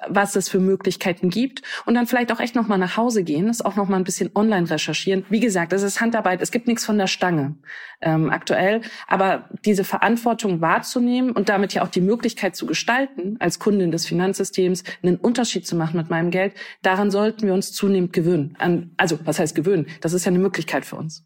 was 0.08 0.36
es 0.36 0.50
für 0.50 0.60
Möglichkeiten 0.60 1.30
gibt 1.30 1.62
und 1.86 1.94
dann 1.94 2.08
vielleicht 2.08 2.32
auch 2.32 2.40
echt 2.40 2.56
noch 2.56 2.68
mal 2.68 2.78
nach 2.78 2.98
Hause 2.98 3.24
gehen, 3.24 3.48
das 3.48 3.62
auch 3.62 3.76
noch 3.76 3.88
mal 3.88 3.98
ein 3.98 4.04
bisschen 4.04 4.32
online 4.34 4.70
recherchieren. 4.70 5.26
Wie 5.30 5.40
gesagt, 5.40 5.72
das 5.72 5.84
ist 5.84 6.02
Handarbeit, 6.02 6.42
es 6.42 6.52
gibt 6.52 6.68
nichts 6.68 6.86
von 6.86 6.98
der 6.98 7.08
Stange 7.08 7.56
ähm, 8.02 8.30
aktuell, 8.30 8.82
aber 9.08 9.50
diese 9.64 9.84
Verantwortung 9.84 10.62
wahrzunehmen 10.62 11.32
und 11.32 11.50
damit 11.50 11.74
ja 11.74 11.84
auch 11.84 11.90
die 11.90 12.02
Möglichkeit 12.02 12.56
zu 12.56 12.66
gestalten, 12.66 13.38
als 13.40 13.60
Kundin 13.60 13.92
des 13.92 14.06
Finanzsystems 14.06 14.84
einen 15.04 15.18
Unterschied 15.18 15.68
zu 15.68 15.76
machen 15.76 15.98
mit 15.98 16.10
meinem 16.10 16.32
Geld, 16.32 16.54
daran 16.82 17.12
sollten 17.12 17.46
wir 17.46 17.54
uns 17.54 17.72
zunehmend 17.72 18.14
gewöhnen. 18.14 18.56
An, 18.58 18.92
also 18.98 19.20
was 19.24 19.40
heißt 19.40 19.56
gewöhnen? 19.56 19.88
Das 20.02 20.14
ist 20.14 20.26
ja 20.26 20.30
eine 20.30 20.40
Möglichkeit 20.40 20.86
für 20.86 20.96
uns. 20.96 21.26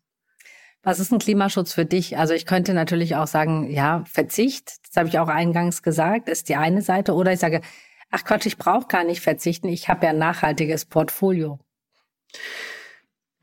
Was 0.81 0.99
ist 0.99 1.11
ein 1.11 1.19
Klimaschutz 1.19 1.73
für 1.73 1.85
dich? 1.85 2.17
Also 2.17 2.33
ich 2.33 2.45
könnte 2.45 2.73
natürlich 2.73 3.15
auch 3.17 3.27
sagen, 3.27 3.69
ja, 3.69 4.03
Verzicht, 4.05 4.71
das 4.87 4.95
habe 4.95 5.09
ich 5.09 5.19
auch 5.19 5.27
eingangs 5.27 5.83
gesagt, 5.83 6.29
ist 6.29 6.47
die 6.47 6.55
eine 6.55 6.81
Seite. 6.81 7.13
Oder 7.13 7.33
ich 7.33 7.39
sage, 7.39 7.61
ach 8.09 8.25
Gott, 8.25 8.45
ich 8.45 8.57
brauche 8.57 8.87
gar 8.87 9.03
nicht 9.03 9.21
verzichten, 9.21 9.67
ich 9.67 9.89
habe 9.89 10.05
ja 10.05 10.11
ein 10.11 10.17
nachhaltiges 10.17 10.85
Portfolio. 10.85 11.59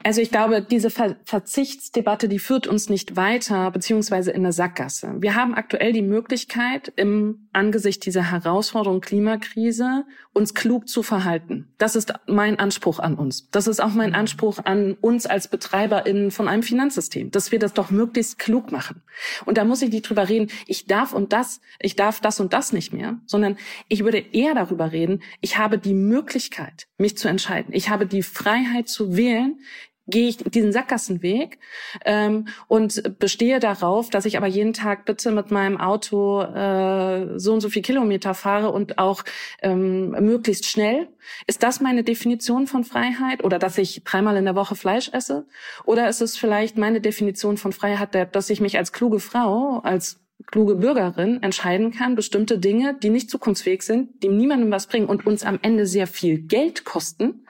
Also 0.03 0.21
ich 0.21 0.31
glaube, 0.31 0.63
diese 0.63 0.91
Ver 0.91 1.17
Verzichtsdebatte, 1.25 2.29
die 2.29 2.39
führt 2.39 2.69
uns 2.69 2.89
nicht 2.89 3.17
weiter, 3.17 3.71
beziehungsweise 3.73 4.31
in 4.31 4.43
eine 4.43 4.53
Sackgasse. 4.53 5.15
Wir 5.19 5.35
haben 5.35 5.55
aktuell 5.55 5.93
die 5.93 6.03
Möglichkeit, 6.03 6.93
im 6.95 7.46
Angesicht 7.57 8.05
dieser 8.05 8.31
Herausforderung 8.31 9.01
Klimakrise 9.01 10.05
uns 10.33 10.55
klug 10.55 10.89
zu 10.89 11.03
verhalten. 11.03 11.69
Das 11.79 11.97
ist 11.97 12.13
mein 12.27 12.59
Anspruch 12.59 12.99
an 12.99 13.15
uns. 13.15 13.49
Das 13.51 13.67
ist 13.67 13.81
auch 13.81 13.95
mein 13.95 14.15
Anspruch 14.15 14.59
an 14.65 14.93
uns 15.01 15.27
als 15.27 15.49
BetreiberInnen 15.49 16.31
von 16.31 16.47
einem 16.47 16.63
Finanzsystem, 16.63 17.31
dass 17.31 17.53
wir 17.53 17.59
das 17.59 17.73
doch 17.73 17.91
möglichst 17.91 18.39
klug 18.39 18.71
machen. 18.71 19.03
Und 19.47 19.57
da 19.57 19.65
muss 19.65 19.83
ich 19.83 19.91
nicht 19.91 20.09
drüber 20.09 20.29
reden, 20.29 20.51
ich 20.67 20.87
darf 20.87 21.15
und 21.15 21.33
das, 21.33 21.61
ich 21.81 21.97
darf 21.97 22.21
das 22.21 22.39
und 22.39 22.53
das 22.53 22.73
nicht 22.73 22.93
mehr, 22.93 23.19
sondern 23.27 23.57
ich 23.89 24.05
würde 24.05 24.19
eher 24.19 24.55
darüber 24.55 24.93
reden, 24.93 25.23
ich 25.41 25.57
habe 25.57 25.79
die 25.79 25.95
Möglichkeit, 25.95 26.87
mich 26.99 27.17
zu 27.17 27.29
entscheiden. 27.29 27.73
Ich 27.75 27.89
habe 27.89 28.07
die 28.07 28.23
Freiheit 28.23 28.89
zu 28.89 29.17
wählen, 29.17 29.59
gehe 30.07 30.29
ich 30.29 30.37
diesen 30.39 30.73
Sackgassenweg 30.73 31.59
ähm, 32.05 32.49
und 32.69 33.19
bestehe 33.19 33.59
darauf, 33.59 34.11
dass 34.11 34.25
ich 34.25 34.37
aber 34.37 34.47
jeden 34.47 34.73
Tag 34.73 35.05
bitte 35.05 35.33
mit 35.33 35.51
meinem 35.51 35.81
Auto 35.81 36.43
äh, 36.43 37.39
so 37.39 37.53
und 37.53 37.61
so 37.61 37.69
viel 37.69 37.83
Kilometer 37.83 38.35
fahre 38.35 38.71
und 38.71 38.99
auch 38.99 39.25
ähm, 39.63 40.11
möglichst 40.11 40.67
schnell. 40.67 41.09
Ist 41.47 41.63
das 41.63 41.81
meine 41.81 42.05
Definition 42.05 42.67
von 42.67 42.85
Freiheit 42.85 43.43
oder 43.43 43.59
dass 43.59 43.79
ich 43.79 44.05
dreimal 44.05 44.37
in 44.37 44.45
der 44.45 44.55
Woche 44.55 44.77
Fleisch 44.77 45.11
esse? 45.13 45.47
Oder 45.85 46.09
ist 46.09 46.21
es 46.21 46.37
vielleicht 46.37 46.79
meine 46.79 47.01
Definition 47.01 47.57
von 47.57 47.73
Freiheit, 47.73 48.35
dass 48.35 48.51
ich 48.51 48.61
mich 48.61 48.79
als 48.79 48.93
kluge 48.93 49.19
Frau, 49.19 49.81
als 49.81 50.21
kluge 50.47 50.77
Bürgerin 50.77 51.43
entscheiden 51.43 51.91
kann, 51.93 52.15
bestimmte 52.15 52.59
Dinge, 52.59 52.95
die 52.95 53.11
nicht 53.11 53.31
zukunftsfähig 53.31 53.83
sind, 53.83 54.23
die 54.23 54.29
niemandem 54.29 54.71
was 54.71 54.87
bringen 54.87 55.09
und 55.09 55.27
uns 55.27 55.43
am 55.43 55.59
Ende 55.63 55.87
sehr 55.87 56.07
viel 56.07 56.39
Geld 56.39 56.85
kosten, 56.85 57.46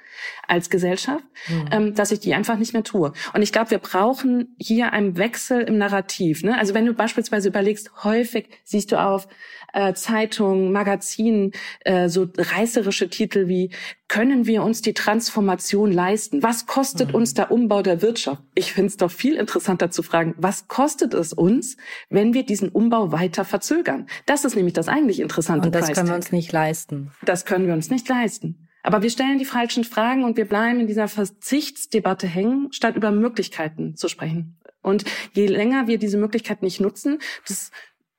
als 0.46 0.70
Gesellschaft, 0.70 1.24
mhm. 1.48 1.68
ähm, 1.70 1.94
dass 1.94 2.12
ich 2.12 2.20
die 2.20 2.34
einfach 2.34 2.58
nicht 2.58 2.72
mehr 2.72 2.84
tue. 2.84 3.12
Und 3.34 3.42
ich 3.42 3.52
glaube, 3.52 3.70
wir 3.70 3.78
brauchen 3.78 4.56
hier 4.58 4.92
einen 4.92 5.16
Wechsel 5.16 5.62
im 5.62 5.78
Narrativ. 5.78 6.42
Ne? 6.42 6.58
Also 6.58 6.74
wenn 6.74 6.86
du 6.86 6.94
beispielsweise 6.94 7.48
überlegst, 7.48 8.04
häufig 8.04 8.48
siehst 8.64 8.92
du 8.92 9.00
auf 9.00 9.28
äh, 9.72 9.92
Zeitungen, 9.94 10.72
Magazinen 10.72 11.52
äh, 11.84 12.08
so 12.08 12.28
reißerische 12.36 13.10
Titel 13.10 13.48
wie 13.48 13.70
können 14.08 14.46
wir 14.46 14.62
uns 14.62 14.82
die 14.82 14.94
Transformation 14.94 15.92
leisten? 15.92 16.42
Was 16.42 16.66
kostet 16.66 17.08
mhm. 17.08 17.16
uns 17.16 17.34
der 17.34 17.50
Umbau 17.50 17.82
der 17.82 18.02
Wirtschaft? 18.02 18.42
Ich 18.54 18.72
finde 18.72 18.88
es 18.88 18.96
doch 18.96 19.10
viel 19.10 19.34
interessanter 19.34 19.90
zu 19.90 20.02
fragen, 20.02 20.34
was 20.38 20.68
kostet 20.68 21.12
es 21.12 21.32
uns, 21.32 21.76
wenn 22.08 22.32
wir 22.32 22.44
diesen 22.44 22.68
Umbau 22.68 23.12
weiter 23.12 23.44
verzögern? 23.44 24.06
Das 24.24 24.44
ist 24.44 24.56
nämlich 24.56 24.74
das 24.74 24.88
eigentlich 24.88 25.20
interessante. 25.20 25.68
Und 25.68 25.74
das 25.74 25.92
können 25.92 26.08
wir 26.08 26.14
uns 26.14 26.32
nicht 26.32 26.52
leisten. 26.52 27.12
Das 27.24 27.44
können 27.44 27.66
wir 27.66 27.74
uns 27.74 27.90
nicht 27.90 28.08
leisten. 28.08 28.65
Aber 28.86 29.02
wir 29.02 29.10
stellen 29.10 29.38
die 29.38 29.44
falschen 29.44 29.82
Fragen 29.82 30.22
und 30.22 30.36
wir 30.36 30.44
bleiben 30.44 30.78
in 30.78 30.86
dieser 30.86 31.08
Verzichtsdebatte 31.08 32.28
hängen, 32.28 32.68
statt 32.70 32.94
über 32.94 33.10
Möglichkeiten 33.10 33.96
zu 33.96 34.06
sprechen. 34.06 34.60
Und 34.80 35.04
je 35.32 35.48
länger 35.48 35.88
wir 35.88 35.98
diese 35.98 36.16
Möglichkeit 36.16 36.62
nicht 36.62 36.80
nutzen, 36.80 37.18
das 37.48 37.72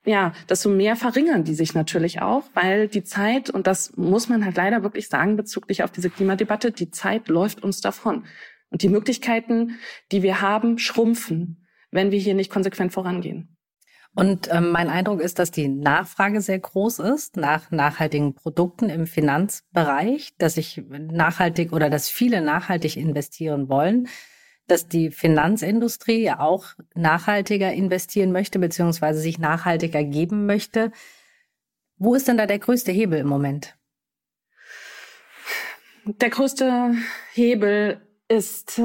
ja, 0.04 0.32
desto 0.48 0.68
mehr 0.68 0.94
verringern 0.94 1.44
die 1.44 1.54
sich 1.54 1.74
natürlich 1.74 2.20
auch, 2.20 2.44
weil 2.52 2.86
die 2.86 3.02
Zeit, 3.02 3.48
und 3.48 3.66
das 3.66 3.96
muss 3.96 4.28
man 4.28 4.44
halt 4.44 4.56
leider 4.56 4.82
wirklich 4.82 5.08
sagen 5.08 5.36
bezüglich 5.36 5.82
auf 5.82 5.90
diese 5.90 6.10
Klimadebatte, 6.10 6.70
die 6.70 6.90
Zeit 6.90 7.28
läuft 7.28 7.62
uns 7.62 7.80
davon. 7.80 8.26
Und 8.68 8.82
die 8.82 8.90
Möglichkeiten, 8.90 9.78
die 10.12 10.22
wir 10.22 10.42
haben, 10.42 10.76
schrumpfen, 10.76 11.66
wenn 11.90 12.10
wir 12.10 12.18
hier 12.18 12.34
nicht 12.34 12.50
konsequent 12.50 12.92
vorangehen. 12.92 13.57
Und 14.14 14.48
ähm, 14.50 14.70
mein 14.70 14.88
Eindruck 14.88 15.20
ist, 15.20 15.38
dass 15.38 15.50
die 15.50 15.68
Nachfrage 15.68 16.40
sehr 16.40 16.58
groß 16.58 16.98
ist 16.98 17.36
nach 17.36 17.70
nachhaltigen 17.70 18.34
Produkten 18.34 18.90
im 18.90 19.06
Finanzbereich, 19.06 20.34
dass 20.38 20.54
sich 20.54 20.82
nachhaltig 20.88 21.72
oder 21.72 21.88
dass 21.88 22.08
viele 22.08 22.40
nachhaltig 22.40 22.96
investieren 22.96 23.68
wollen, 23.68 24.08
dass 24.66 24.88
die 24.88 25.10
Finanzindustrie 25.10 26.22
ja 26.22 26.40
auch 26.40 26.74
nachhaltiger 26.94 27.72
investieren 27.72 28.32
möchte, 28.32 28.58
beziehungsweise 28.58 29.20
sich 29.20 29.38
nachhaltiger 29.38 30.02
geben 30.02 30.46
möchte. 30.46 30.90
Wo 31.96 32.14
ist 32.14 32.28
denn 32.28 32.38
da 32.38 32.46
der 32.46 32.58
größte 32.58 32.92
Hebel 32.92 33.20
im 33.20 33.28
Moment? 33.28 33.76
Der 36.04 36.30
größte 36.30 36.94
Hebel 37.32 38.00
ist 38.28 38.80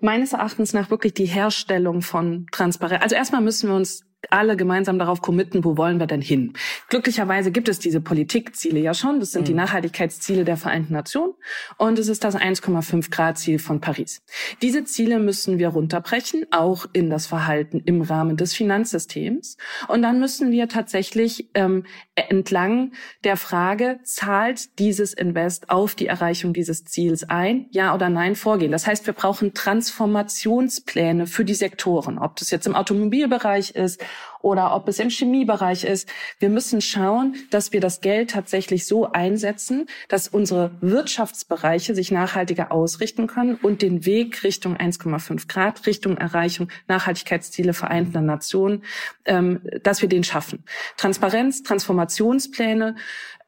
meines 0.00 0.32
Erachtens 0.32 0.72
nach 0.72 0.90
wirklich 0.90 1.14
die 1.14 1.26
Herstellung 1.26 2.02
von 2.02 2.46
Transparenz. 2.52 3.02
Also 3.02 3.14
erstmal 3.14 3.40
müssen 3.40 3.68
wir 3.68 3.76
uns 3.76 4.04
alle 4.30 4.56
gemeinsam 4.56 4.98
darauf 4.98 5.20
committen, 5.20 5.64
wo 5.64 5.76
wollen 5.76 5.98
wir 5.98 6.06
denn 6.06 6.20
hin? 6.20 6.52
Glücklicherweise 6.88 7.50
gibt 7.50 7.68
es 7.68 7.78
diese 7.78 8.00
Politikziele 8.00 8.80
ja 8.80 8.94
schon. 8.94 9.20
Das 9.20 9.32
sind 9.32 9.42
mhm. 9.42 9.46
die 9.46 9.54
Nachhaltigkeitsziele 9.54 10.44
der 10.44 10.56
Vereinten 10.56 10.92
Nationen 10.92 11.34
und 11.76 11.98
es 11.98 12.08
ist 12.08 12.24
das 12.24 12.36
1,5 12.36 13.10
Grad 13.10 13.38
Ziel 13.38 13.58
von 13.58 13.80
Paris. 13.80 14.22
Diese 14.62 14.84
Ziele 14.84 15.18
müssen 15.18 15.58
wir 15.58 15.68
runterbrechen, 15.68 16.46
auch 16.50 16.86
in 16.92 17.10
das 17.10 17.26
Verhalten 17.26 17.82
im 17.84 18.02
Rahmen 18.02 18.36
des 18.36 18.54
Finanzsystems. 18.54 19.56
Und 19.88 20.02
dann 20.02 20.20
müssen 20.20 20.50
wir 20.50 20.68
tatsächlich 20.68 21.50
ähm, 21.54 21.84
entlang 22.14 22.92
der 23.24 23.36
Frage, 23.36 23.98
zahlt 24.04 24.78
dieses 24.78 25.12
Invest 25.12 25.70
auf 25.70 25.94
die 25.94 26.06
Erreichung 26.06 26.52
dieses 26.52 26.84
Ziels 26.84 27.28
ein, 27.28 27.66
ja 27.70 27.94
oder 27.94 28.08
nein, 28.08 28.36
vorgehen. 28.36 28.72
Das 28.72 28.86
heißt, 28.86 29.06
wir 29.06 29.14
brauchen 29.14 29.54
Transformationspläne 29.54 31.26
für 31.26 31.44
die 31.44 31.54
Sektoren, 31.54 32.18
ob 32.18 32.36
das 32.36 32.50
jetzt 32.50 32.66
im 32.66 32.74
Automobilbereich 32.74 33.72
ist 33.72 34.04
oder 34.40 34.74
ob 34.74 34.88
es 34.88 34.98
im 34.98 35.08
Chemiebereich 35.08 35.84
ist. 35.84 36.08
Wir 36.38 36.50
müssen 36.50 36.80
schauen, 36.80 37.36
dass 37.50 37.72
wir 37.72 37.80
das 37.80 38.00
Geld 38.00 38.30
tatsächlich 38.30 38.86
so 38.86 39.10
einsetzen, 39.10 39.86
dass 40.08 40.28
unsere 40.28 40.72
Wirtschaftsbereiche 40.80 41.94
sich 41.94 42.10
nachhaltiger 42.10 42.70
ausrichten 42.70 43.26
können 43.26 43.54
und 43.54 43.82
den 43.82 44.04
Weg 44.04 44.44
Richtung 44.44 44.76
1,5 44.76 45.48
Grad, 45.48 45.86
Richtung 45.86 46.16
Erreichung 46.16 46.68
Nachhaltigkeitsziele 46.88 47.72
Vereinter 47.72 48.20
Nationen, 48.20 48.82
ähm, 49.24 49.60
dass 49.82 50.02
wir 50.02 50.08
den 50.08 50.24
schaffen. 50.24 50.64
Transparenz, 50.96 51.62
Transformationspläne, 51.62 52.96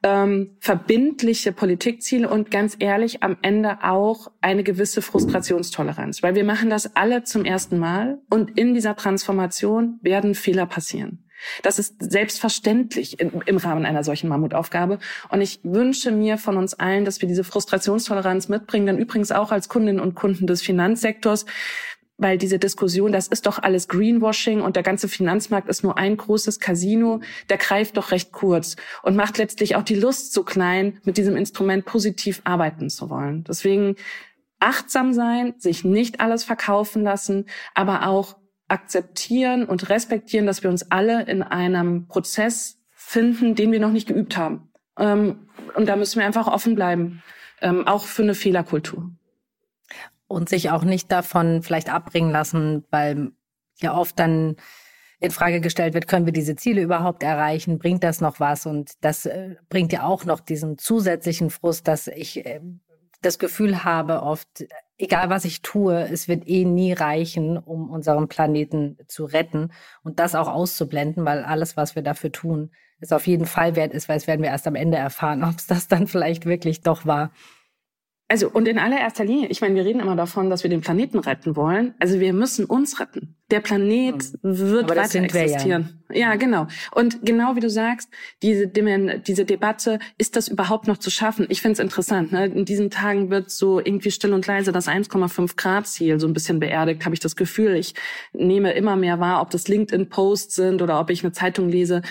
ähm, 0.03 0.57
verbindliche 0.61 1.53
Politikziele 1.53 2.29
und 2.29 2.51
ganz 2.51 2.77
ehrlich 2.79 3.23
am 3.23 3.37
Ende 3.43 3.79
auch 3.83 4.29
eine 4.41 4.63
gewisse 4.63 5.03
Frustrationstoleranz, 5.03 6.23
weil 6.23 6.35
wir 6.35 6.45
machen 6.45 6.71
das 6.71 6.95
alle 6.97 7.25
zum 7.25 7.45
ersten 7.45 7.79
Mal 7.79 8.19
und 8.31 8.59
in 8.59 8.75
dieser 8.75 8.97
Transformation 8.97 9.99
werden 10.03 10.35
Fehler 10.35 10.67
passieren. 10.67 11.27
Das 11.63 11.79
ist 11.79 11.97
selbstverständlich 11.99 13.21
im, 13.21 13.57
Rahmen 13.59 13.85
einer 13.85 14.05
solchen 14.05 14.29
Mammutaufgabe. 14.29 14.99
Und 15.29 15.41
ich 15.41 15.61
wünsche 15.63 16.11
mir 16.11 16.39
von 16.39 16.57
uns 16.57 16.75
allen, 16.75 17.05
dass 17.05 17.21
wir 17.21 17.29
diese 17.29 17.45
Frustrationstoleranz 17.45 18.49
mitbringen, 18.49 18.87
denn 18.87 18.99
übrigens 18.99 19.33
auch 19.33 19.53
als 19.53 19.69
Kundinnen 19.69 20.01
und 20.01 20.15
Kunden 20.15 20.47
des 20.47 20.63
Finanzsektors, 20.63 21.47
weil 22.19 22.39
diese 22.39 22.59
Diskussion, 22.59 23.13
das 23.13 23.29
ist 23.29 23.47
doch 23.47 23.59
alles 23.59 23.89
Greenwashing 23.89 24.61
und 24.61 24.77
der 24.77 24.83
ganze 24.83 25.09
Finanzmarkt 25.09 25.69
ist 25.69 25.83
nur 25.83 25.99
ein 25.99 26.17
großes 26.17 26.61
Casino, 26.61 27.21
der 27.51 27.59
greift 27.59 27.97
doch 27.97 28.11
recht 28.11 28.33
kurz 28.33 28.77
und 29.03 29.17
macht 29.17 29.39
letztlich 29.39 29.77
auch 29.77 29.83
die 29.83 29.95
Lust 29.95 30.33
so 30.33 30.43
klein, 30.43 30.99
mit 31.05 31.19
diesem 31.19 31.37
Instrument 31.37 31.85
positiv 31.85 32.41
arbeiten 32.45 32.89
zu 32.89 33.11
wollen. 33.11 33.45
Deswegen 33.45 33.97
achtsam 34.59 35.13
sein, 35.13 35.55
sich 35.59 35.85
nicht 35.85 36.21
alles 36.21 36.45
verkaufen 36.45 37.03
lassen, 37.03 37.47
aber 37.75 38.07
auch 38.07 38.37
akzeptieren 38.69 39.65
und 39.65 39.91
respektieren, 39.91 40.47
dass 40.47 40.63
wir 40.63 40.71
uns 40.71 40.91
alle 40.91 41.25
in 41.25 41.43
einem 41.43 42.09
Prozess 42.09 42.79
finden, 42.91 43.55
den 43.55 43.71
wir 43.71 43.81
noch 43.81 43.93
nicht 43.93 44.09
geübt 44.09 44.37
haben. 44.37 44.71
Ähm, 44.99 45.49
und 45.75 45.87
da 45.87 45.97
müssen 45.97 46.19
wir 46.19 46.27
einfach 46.27 46.47
offen 46.47 46.75
bleiben, 46.75 47.23
ähm, 47.61 47.87
auch 47.87 48.05
für 48.05 48.23
eine 48.23 48.35
Fehlerkultur. 48.35 49.11
Und 50.29 50.49
sich 50.49 50.71
auch 50.71 50.83
nicht 50.83 51.13
davon 51.13 51.63
vielleicht 51.63 51.93
abbringen 51.93 52.31
lassen, 52.31 52.85
weil 52.91 53.31
ja 53.81 53.97
oft 53.97 54.19
dann 54.19 54.57
in 55.19 55.31
Frage 55.31 55.61
gestellt 55.61 55.95
wird, 55.95 56.09
können 56.09 56.27
wir 56.27 56.33
diese 56.33 56.57
Ziele 56.57 56.83
überhaupt 56.83 57.23
erreichen? 57.23 57.79
Bringt 57.79 58.05
das 58.05 58.21
noch 58.21 58.41
was? 58.41 58.67
Und 58.67 58.93
das 59.03 59.27
äh, 59.27 59.57
bringt 59.69 59.93
ja 59.93 60.03
auch 60.03 60.25
noch 60.25 60.41
diesen 60.41 60.79
zusätzlichen 60.79 61.51
Frust, 61.51 61.89
dass 61.89 62.07
ich 62.07 62.45
äh, 62.45 62.61
das 63.23 63.39
Gefühl 63.39 63.85
habe, 63.85 64.23
oft, 64.23 64.67
egal 64.99 65.31
was 65.31 65.45
ich 65.45 65.63
tue, 65.63 66.09
es 66.09 66.29
wird 66.29 66.47
eh 66.47 66.65
nie 66.65 66.93
reichen, 66.93 67.57
um 67.57 67.91
unseren 67.91 68.29
Planeten 68.29 68.99
zu 69.09 69.25
retten 69.25 69.73
und 70.03 70.19
das 70.19 70.35
auch 70.35 70.49
auszublenden, 70.49 71.25
weil 71.25 71.45
alles, 71.45 71.77
was 71.77 71.97
wir 71.97 72.03
dafür 72.03 72.33
tun, 72.33 72.71
es 73.01 73.13
auf 73.13 73.27
jeden 73.27 73.47
Fall 73.47 73.77
wert 73.77 73.93
ist, 73.93 74.09
weil 74.09 74.17
es 74.17 74.27
werden 74.27 74.43
wir 74.43 74.51
erst 74.51 74.67
am 74.67 74.75
Ende 74.75 74.99
erfahren, 74.99 75.45
ob 75.45 75.59
es 75.59 75.67
das 75.67 75.89
dann 75.89 76.07
vielleicht 76.07 76.47
wirklich 76.47 76.83
doch 76.83 77.07
war. 77.07 77.33
Also 78.29 78.51
und 78.51 78.67
in 78.67 78.79
allererster 78.79 79.25
Linie, 79.25 79.49
ich 79.49 79.61
meine, 79.61 79.77
wir 79.77 79.85
reden 79.85 80.01
immer 80.01 80.17
davon, 80.17 80.51
dass 80.51 80.65
wir 80.65 80.71
den 80.71 80.81
Planeten 80.81 81.19
retten 81.21 81.55
wollen. 81.55 81.95
Also 82.01 82.19
wir 82.19 82.33
müssen 82.33 82.65
uns 82.65 82.99
retten. 82.99 83.37
Der 83.51 83.61
Planet 83.61 84.23
hm. 84.23 84.39
wird 84.43 84.91
weiter 84.91 85.23
existieren. 85.23 86.01
Ja. 86.11 86.17
ja. 86.17 86.35
genau. 86.35 86.67
Und 86.93 87.25
genau 87.25 87.55
wie 87.55 87.61
du 87.61 87.71
sagst, 87.71 88.09
diese, 88.43 88.67
diese 88.67 89.45
Debatte, 89.45 90.01
ist 90.19 90.35
das 90.35 90.49
überhaupt 90.49 90.89
noch 90.89 90.97
zu 90.99 91.11
schaffen? 91.11 91.47
Ich 91.49 91.63
finde 91.63 91.75
es 91.75 91.79
interessant. 91.79 92.33
Ne? 92.33 92.47
In 92.47 92.65
diesen 92.65 92.91
Tagen 92.91 93.31
wird 93.31 93.51
so 93.51 93.79
irgendwie 93.79 94.11
still 94.11 94.33
und 94.33 94.47
leise 94.49 94.73
das 94.73 94.89
1,5 94.89 95.57
Grad 95.57 95.87
Ziel 95.87 96.19
so 96.19 96.27
ein 96.27 96.33
bisschen 96.33 96.59
beerdigt, 96.59 97.05
habe 97.05 97.15
ich 97.15 97.21
das 97.21 97.37
Gefühl. 97.37 97.77
Ich 97.77 97.95
nehme 98.33 98.73
immer 98.73 98.97
mehr 98.97 99.21
wahr, 99.21 99.41
ob 99.43 99.51
das 99.51 99.69
LinkedIn-Posts 99.69 100.57
sind 100.57 100.83
oder 100.83 100.99
ob 100.99 101.11
ich 101.11 101.23
eine 101.23 101.33
Zeitung 101.33 101.69
lese, 101.69 102.03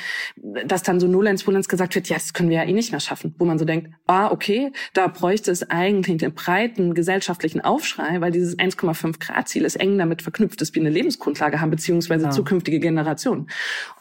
dass 0.66 0.84
dann 0.84 1.02
so 1.02 1.08
Nolens 1.08 1.46
Volens 1.46 1.68
gesagt 1.68 1.96
wird, 1.96 2.08
ja, 2.08 2.16
das 2.16 2.34
können 2.34 2.50
wir 2.50 2.58
ja 2.58 2.64
eh 2.64 2.74
nicht 2.74 2.92
mehr 2.92 3.02
schaffen. 3.02 3.36
Wo 3.38 3.44
man 3.44 3.60
so 3.60 3.66
denkt, 3.66 3.92
ah, 4.08 4.32
okay, 4.32 4.72
da 4.94 5.08
bräuchte 5.08 5.52
es 5.52 5.70
eigentlich 5.70 6.18
den 6.18 6.34
breiten 6.34 6.94
gesellschaftlichen 6.94 7.60
Aufschrei, 7.60 8.22
weil 8.22 8.32
dieses 8.32 8.58
1,5 8.58 9.20
Grad 9.20 9.50
Ziel 9.50 9.66
ist 9.66 9.76
eng 9.76 9.98
damit 9.98 10.22
verknüpft 10.22 10.62
ist, 10.62 10.74
wie 10.76 10.80
eine 10.80 10.90
Lebensgrundlage 10.90 11.25
Lebensgrundlage 11.26 11.62
haben, 11.62 11.72
beziehungsweise 11.72 12.24
genau. 12.24 12.36
zukünftige 12.36 12.80
Generationen. 12.80 13.48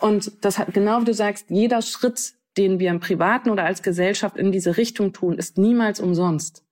Und 0.00 0.32
das 0.44 0.58
hat, 0.58 0.72
genau 0.72 1.00
wie 1.00 1.04
du 1.04 1.14
sagst, 1.14 1.46
jeder 1.48 1.82
Schritt, 1.82 2.34
den 2.56 2.78
wir 2.78 2.90
im 2.90 3.00
Privaten 3.00 3.50
oder 3.50 3.64
als 3.64 3.82
Gesellschaft 3.82 4.37
in 4.37 4.52
diese 4.52 4.76
Richtung 4.76 5.12
tun, 5.12 5.38
ist 5.38 5.58
niemals 5.58 6.00
umsonst. 6.00 6.62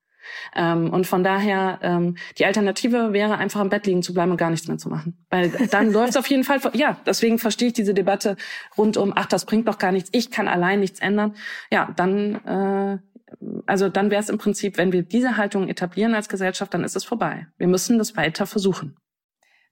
Ähm, 0.54 0.90
und 0.90 1.08
von 1.08 1.24
daher, 1.24 1.80
ähm, 1.82 2.16
die 2.38 2.46
Alternative 2.46 3.12
wäre 3.12 3.38
einfach 3.38 3.60
im 3.60 3.70
Bett 3.70 3.86
liegen 3.86 4.04
zu 4.04 4.14
bleiben 4.14 4.30
und 4.30 4.36
gar 4.36 4.50
nichts 4.50 4.68
mehr 4.68 4.78
zu 4.78 4.88
machen. 4.88 5.24
Weil 5.30 5.50
dann 5.70 5.92
läuft 5.92 6.10
es 6.10 6.16
auf 6.16 6.28
jeden 6.28 6.44
Fall, 6.44 6.60
ja, 6.74 6.96
deswegen 7.04 7.38
verstehe 7.38 7.68
ich 7.68 7.74
diese 7.74 7.92
Debatte 7.92 8.36
rund 8.78 8.96
um, 8.96 9.12
ach, 9.16 9.26
das 9.26 9.46
bringt 9.46 9.66
doch 9.66 9.78
gar 9.78 9.90
nichts, 9.90 10.10
ich 10.12 10.30
kann 10.30 10.46
allein 10.46 10.78
nichts 10.78 11.00
ändern. 11.00 11.34
Ja, 11.72 11.92
dann, 11.96 12.36
äh, 12.46 12.98
also 13.66 13.88
dann 13.88 14.12
wäre 14.12 14.22
es 14.22 14.28
im 14.28 14.38
Prinzip, 14.38 14.78
wenn 14.78 14.92
wir 14.92 15.02
diese 15.02 15.36
Haltung 15.36 15.68
etablieren 15.68 16.14
als 16.14 16.28
Gesellschaft, 16.28 16.72
dann 16.72 16.84
ist 16.84 16.94
es 16.94 17.02
vorbei. 17.02 17.48
Wir 17.58 17.66
müssen 17.66 17.98
das 17.98 18.16
weiter 18.16 18.46
versuchen. 18.46 18.96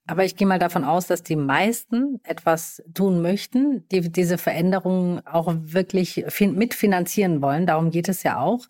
Aber 0.06 0.24
ich 0.24 0.36
gehe 0.36 0.46
mal 0.46 0.58
davon 0.58 0.84
aus, 0.84 1.06
dass 1.06 1.22
die 1.22 1.36
meisten 1.36 2.20
etwas 2.24 2.82
tun 2.94 3.22
möchten, 3.22 3.86
die 3.88 4.10
diese 4.10 4.38
Veränderungen 4.38 5.24
auch 5.26 5.54
wirklich 5.56 6.24
mitfinanzieren 6.40 7.42
wollen. 7.42 7.66
Darum 7.66 7.90
geht 7.90 8.08
es 8.08 8.22
ja 8.22 8.40
auch. 8.40 8.66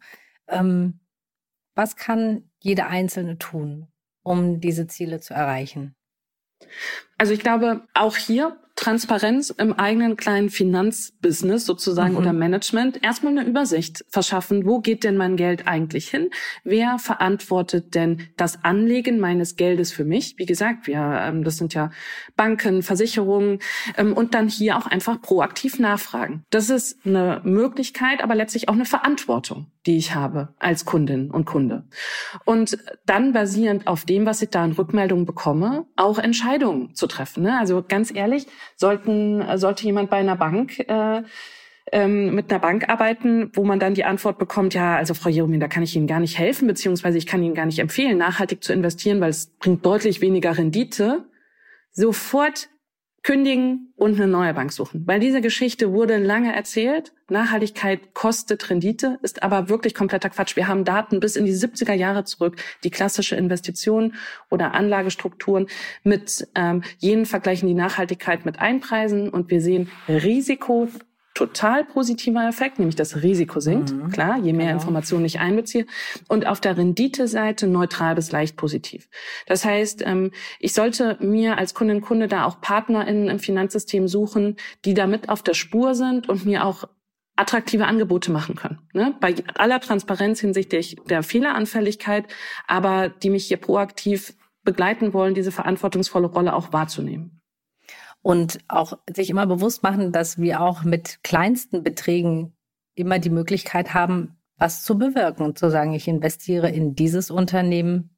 Ähm, 0.49 1.01
was 1.75 1.97
kann 1.97 2.51
jeder 2.59 2.89
Einzelne 2.89 3.39
tun, 3.39 3.87
um 4.23 4.61
diese 4.61 4.87
Ziele 4.87 5.21
zu 5.21 5.33
erreichen? 5.33 5.95
Also 7.21 7.35
ich 7.35 7.41
glaube, 7.41 7.83
auch 7.93 8.17
hier 8.17 8.57
Transparenz 8.81 9.51
im 9.51 9.75
eigenen 9.75 10.17
kleinen 10.17 10.49
Finanzbusiness 10.49 11.67
sozusagen 11.67 12.13
mhm. 12.13 12.17
oder 12.17 12.33
Management 12.33 13.05
erstmal 13.05 13.37
eine 13.37 13.47
Übersicht 13.47 14.07
verschaffen. 14.09 14.65
Wo 14.65 14.81
geht 14.81 15.05
denn 15.05 15.19
mein 15.19 15.37
Geld 15.37 15.69
eigentlich 15.69 16.09
hin? 16.09 16.31
Wer 16.65 16.99
verantwortet 16.99 17.95
denn 17.95 18.29
das 18.39 18.65
Anlegen 18.65 19.21
meines 19.21 19.57
Geldes 19.57 19.93
für 19.93 20.05
mich? 20.05 20.37
Wie 20.39 20.47
gesagt, 20.47 20.87
wir, 20.87 20.97
ähm, 20.97 21.45
das 21.45 21.59
sind 21.59 21.75
ja 21.75 21.91
Banken, 22.37 22.83
Versicherungen 22.83 23.59
ähm, 23.99 24.15
und 24.15 24.33
dann 24.33 24.49
hier 24.49 24.79
auch 24.79 24.87
einfach 24.87 25.21
proaktiv 25.21 25.79
nachfragen. 25.79 26.45
Das 26.49 26.71
ist 26.71 27.05
eine 27.05 27.43
Möglichkeit, 27.45 28.25
aber 28.25 28.35
letztlich 28.35 28.71
auch 28.71 28.75
eine 28.75 28.87
Verantwortung, 28.87 29.67
die 29.85 29.99
ich 29.99 30.15
habe 30.15 30.55
als 30.59 30.87
Kundin 30.87 31.31
und 31.31 31.45
Kunde. 31.45 31.85
Und 32.47 32.79
dann 33.05 33.35
basierend 33.35 33.87
auf 33.89 34.07
dem, 34.07 34.25
was 34.25 34.41
ich 34.41 34.49
da 34.49 34.65
in 34.65 34.73
Rückmeldungen 34.73 35.27
bekomme, 35.27 35.85
auch 35.97 36.19
Entscheidungen 36.19 36.95
zu 36.95 37.07
treffen. 37.11 37.43
Ne? 37.43 37.59
Also 37.59 37.85
ganz 37.87 38.15
ehrlich, 38.15 38.47
sollten, 38.77 39.45
sollte 39.59 39.85
jemand 39.85 40.11
bei 40.11 40.17
einer 40.17 40.37
Bank 40.37 40.79
äh, 40.81 41.23
ähm, 41.93 42.35
mit 42.35 42.51
einer 42.51 42.61
Bank 42.61 42.89
arbeiten, 42.89 43.51
wo 43.55 43.65
man 43.65 43.81
dann 43.81 43.95
die 43.95 44.05
Antwort 44.05 44.39
bekommt, 44.39 44.75
ja, 44.75 44.97
also 44.97 45.15
Frau 45.15 45.29
Jeromin, 45.29 45.61
da 45.61 45.69
kann 45.69 45.83
ich 45.83 45.97
Ihnen 45.97 46.07
gar 46.07 46.21
nicht 46.21 46.39
helfen, 46.39 46.67
beziehungsweise 46.67 47.19
ich 47.19 47.27
kann 47.27 47.43
Ihnen 47.43 47.55
gar 47.55 47.67
nicht 47.67 47.79
empfehlen, 47.79 48.19
nachhaltig 48.19 48.63
zu 48.63 48.73
investieren, 48.73 49.21
weil 49.21 49.31
es 49.31 49.47
bringt 49.59 49.85
deutlich 49.85 50.21
weniger 50.21 50.57
Rendite. 50.57 51.25
Sofort 51.93 52.69
kündigen 53.23 53.93
und 53.97 54.15
eine 54.15 54.27
neue 54.27 54.55
Bank 54.55 54.73
suchen. 54.73 55.07
Weil 55.07 55.21
diese 55.21 55.41
Geschichte 55.41 55.93
wurde 55.93 56.17
lange 56.17 56.55
erzählt. 56.55 57.13
Nachhaltigkeit 57.29 58.15
kostet 58.15 58.71
Rendite, 58.71 59.19
ist 59.23 59.43
aber 59.43 59.69
wirklich 59.69 59.95
kompletter 59.95 60.31
Quatsch. 60.31 60.57
Wir 60.57 60.69
haben 60.69 60.85
Daten 60.85 61.21
bis 61.21 61.37
in 61.37 61.45
die 61.45 61.55
70er 61.55 61.93
Jahre 61.93 62.25
zurück, 62.25 62.57
die 62.83 62.91
klassische 62.91 63.37
Investition 63.37 64.15
oder 64.49 64.75
Anlagestrukturen 64.75 65.67
mit 66.03 66.49
ähm, 66.55 66.83
jenen 66.99 67.27
vergleichen 67.27 67.69
die 67.69 67.75
Nachhaltigkeit 67.75 68.47
mit 68.47 68.59
Einpreisen 68.59 69.29
und 69.29 69.51
wir 69.51 69.61
sehen 69.61 69.91
Risiko 70.09 70.89
total 71.41 71.85
positiver 71.85 72.47
Effekt, 72.47 72.79
nämlich 72.79 72.97
das 72.97 73.23
Risiko 73.23 73.61
sinkt. 73.61 73.93
Mhm, 73.93 74.11
Klar, 74.11 74.37
je 74.37 74.53
mehr 74.53 74.67
genau. 74.67 74.79
Informationen 74.79 75.25
ich 75.25 75.41
einbeziehe. 75.41 75.87
Und 76.29 76.47
auf 76.47 76.61
der 76.61 76.77
Rendite-Seite 76.77 77.67
neutral 77.67 78.15
bis 78.15 78.31
leicht 78.31 78.59
positiv. 78.59 79.09
Das 79.47 79.65
heißt, 79.65 80.03
ähm, 80.07 80.33
ich 80.59 80.75
sollte 80.75 81.17
mir 81.21 81.57
als 81.57 81.73
Kundin 81.73 82.03
Kunde 82.03 82.29
da 82.29 82.45
auch 82.45 82.61
PartnerInnen 82.61 83.29
im 83.29 83.39
Finanzsystem 83.39 84.07
suchen, 84.07 84.57
die 84.85 84.93
da 84.93 85.07
mit 85.07 85.31
auf 85.31 85.43
der 85.43 85.55
Spur 85.55 85.95
sind 85.95 86.29
und 86.29 86.45
mir 86.45 86.67
auch 86.67 86.85
attraktive 87.37 87.87
Angebote 87.87 88.31
machen 88.31 88.55
können. 88.55 88.81
Ne? 88.93 89.15
Bei 89.19 89.35
aller 89.55 89.81
Transparenz 89.81 90.41
hinsichtlich 90.41 90.97
der 91.09 91.23
Fehleranfälligkeit, 91.23 92.27
aber 92.67 93.09
die 93.09 93.31
mich 93.31 93.47
hier 93.47 93.57
proaktiv 93.57 94.35
begleiten 94.63 95.15
wollen, 95.15 95.33
diese 95.33 95.53
verantwortungsvolle 95.53 96.27
Rolle 96.27 96.53
auch 96.53 96.75
wahrzunehmen 96.75 97.40
und 98.23 98.59
auch 98.69 98.99
sich 99.11 99.31
immer 99.31 99.47
bewusst 99.47 99.83
machen, 99.83 100.13
dass 100.13 100.39
wir 100.39 100.61
auch 100.61 100.83
mit 100.83 101.23
kleinsten 101.23 101.83
Beträgen 101.83 102.55
immer 102.95 103.19
die 103.19 103.31
Möglichkeit 103.31 103.95
haben, 103.95 104.37
was 104.57 104.85
zu 104.85 104.99
bewirken 104.99 105.43
und 105.45 105.59
zu 105.59 105.71
sagen, 105.71 105.95
ich 105.95 106.07
investiere 106.07 106.71
in 106.71 106.95
dieses 106.95 107.31
Unternehmen 107.31 108.17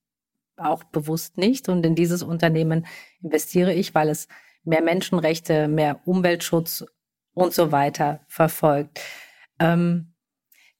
auch 0.56 0.84
bewusst 0.84 1.38
nicht 1.38 1.68
und 1.68 1.84
in 1.86 1.94
dieses 1.94 2.22
Unternehmen 2.22 2.86
investiere 3.22 3.72
ich, 3.72 3.94
weil 3.94 4.08
es 4.08 4.28
mehr 4.64 4.82
Menschenrechte, 4.82 5.68
mehr 5.68 6.00
Umweltschutz 6.04 6.84
und 7.34 7.52
so 7.52 7.72
weiter 7.72 8.20
verfolgt. 8.26 9.00
Ähm, 9.58 10.14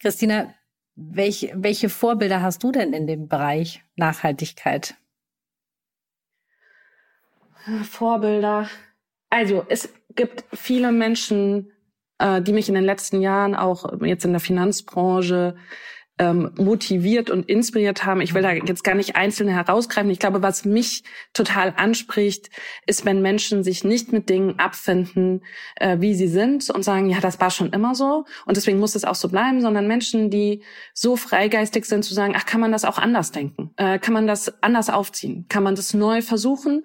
Christina, 0.01 0.53
welch, 0.95 1.53
welche 1.55 1.89
Vorbilder 1.89 2.43
hast 2.43 2.63
du 2.63 2.73
denn 2.73 2.93
in 2.93 3.07
dem 3.07 3.29
Bereich 3.29 3.83
Nachhaltigkeit? 3.97 4.97
Vorbilder. 7.85 8.69
Also 9.33 9.65
es 9.71 9.89
gibt 10.15 10.45
viele 10.53 10.93
Menschen, 10.93 11.73
äh, 12.19 12.43
die 12.43 12.53
mich 12.53 12.69
in 12.69 12.75
den 12.75 12.85
letzten 12.85 13.23
Jahren 13.23 13.55
auch 13.55 14.03
jetzt 14.03 14.27
in 14.27 14.33
der 14.33 14.41
Finanzbranche 14.41 15.57
ähm, 16.19 16.51
motiviert 16.59 17.31
und 17.31 17.49
inspiriert 17.49 18.05
haben. 18.05 18.21
Ich 18.21 18.35
will 18.35 18.43
da 18.43 18.53
jetzt 18.53 18.85
gar 18.85 18.95
nicht 18.95 19.17
einzelne 19.17 19.53
herausgreifen. 19.53 20.11
Ich 20.11 20.19
glaube, 20.19 20.43
was 20.43 20.67
mich 20.67 21.05
total 21.33 21.73
anspricht, 21.79 22.51
ist, 22.87 23.07
wenn 23.07 23.23
Menschen 23.23 23.65
sich 23.65 23.85
nicht 23.85 24.13
mit 24.13 24.29
Dingen 24.29 24.59
abfinden, 24.59 25.43
äh, 25.77 25.97
wie 26.01 26.15
sie 26.15 26.29
sind 26.29 26.69
und 26.69 26.83
sagen, 26.83 27.09
ja, 27.09 27.19
das 27.21 27.41
war 27.41 27.51
schon 27.51 27.71
immer 27.71 27.95
so 27.95 28.27
und 28.45 28.59
deswegen 28.59 28.81
muss 28.81 28.95
es 28.95 29.07
auch 29.07 29.15
so 29.15 29.31
bleiben, 29.31 29.63
sondern 29.63 29.89
Menschen, 29.89 30.29
die 30.29 30.63
so 30.93 31.17
freigeistig 31.17 31.87
sind 31.87 32.05
zu 32.05 32.13
sagen, 32.13 32.35
ach, 32.37 32.45
kann 32.45 32.61
man 32.61 32.71
das 32.71 32.85
auch 32.85 32.99
anders 32.99 33.33
denken? 33.33 33.71
Äh, 33.79 33.99
kann 33.99 34.13
man 34.13 34.27
das 34.27 34.63
anders 34.63 34.91
aufziehen? 34.91 35.47
Kann 35.49 35.63
man 35.63 35.75
das 35.75 35.95
neu 35.95 36.21
versuchen? 36.21 36.83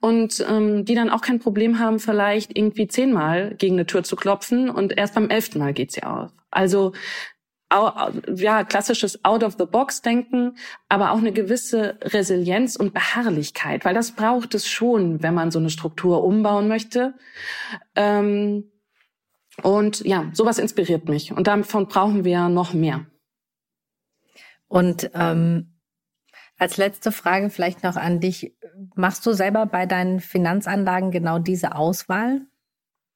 Und 0.00 0.44
ähm, 0.48 0.84
die 0.84 0.94
dann 0.94 1.10
auch 1.10 1.20
kein 1.20 1.40
Problem 1.40 1.78
haben, 1.78 1.98
vielleicht 1.98 2.56
irgendwie 2.56 2.88
zehnmal 2.88 3.54
gegen 3.56 3.74
eine 3.74 3.86
Tür 3.86 4.04
zu 4.04 4.16
klopfen 4.16 4.70
und 4.70 4.96
erst 4.96 5.14
beim 5.14 5.30
elften 5.30 5.58
Mal 5.58 5.72
geht 5.72 5.92
sie 5.92 6.02
auf. 6.02 6.30
Also 6.50 6.92
ja, 8.34 8.64
klassisches 8.64 9.24
Out-of-the-Box-Denken, 9.24 10.56
aber 10.88 11.12
auch 11.12 11.18
eine 11.18 11.32
gewisse 11.32 11.98
Resilienz 12.02 12.76
und 12.76 12.94
Beharrlichkeit, 12.94 13.84
weil 13.84 13.94
das 13.94 14.12
braucht 14.12 14.54
es 14.54 14.66
schon, 14.66 15.22
wenn 15.22 15.34
man 15.34 15.50
so 15.50 15.58
eine 15.58 15.68
Struktur 15.68 16.24
umbauen 16.24 16.68
möchte. 16.68 17.14
Ähm, 17.94 18.72
und 19.62 20.00
ja, 20.06 20.30
sowas 20.32 20.58
inspiriert 20.58 21.08
mich 21.08 21.32
und 21.32 21.46
davon 21.46 21.88
brauchen 21.88 22.24
wir 22.24 22.48
noch 22.48 22.72
mehr. 22.72 23.06
Und 24.68 25.10
ähm, 25.14 25.77
als 26.58 26.76
letzte 26.76 27.12
Frage 27.12 27.50
vielleicht 27.50 27.82
noch 27.82 27.96
an 27.96 28.20
dich. 28.20 28.54
Machst 28.94 29.24
du 29.24 29.32
selber 29.32 29.66
bei 29.66 29.86
deinen 29.86 30.20
Finanzanlagen 30.20 31.10
genau 31.10 31.38
diese 31.38 31.74
Auswahl? 31.74 32.42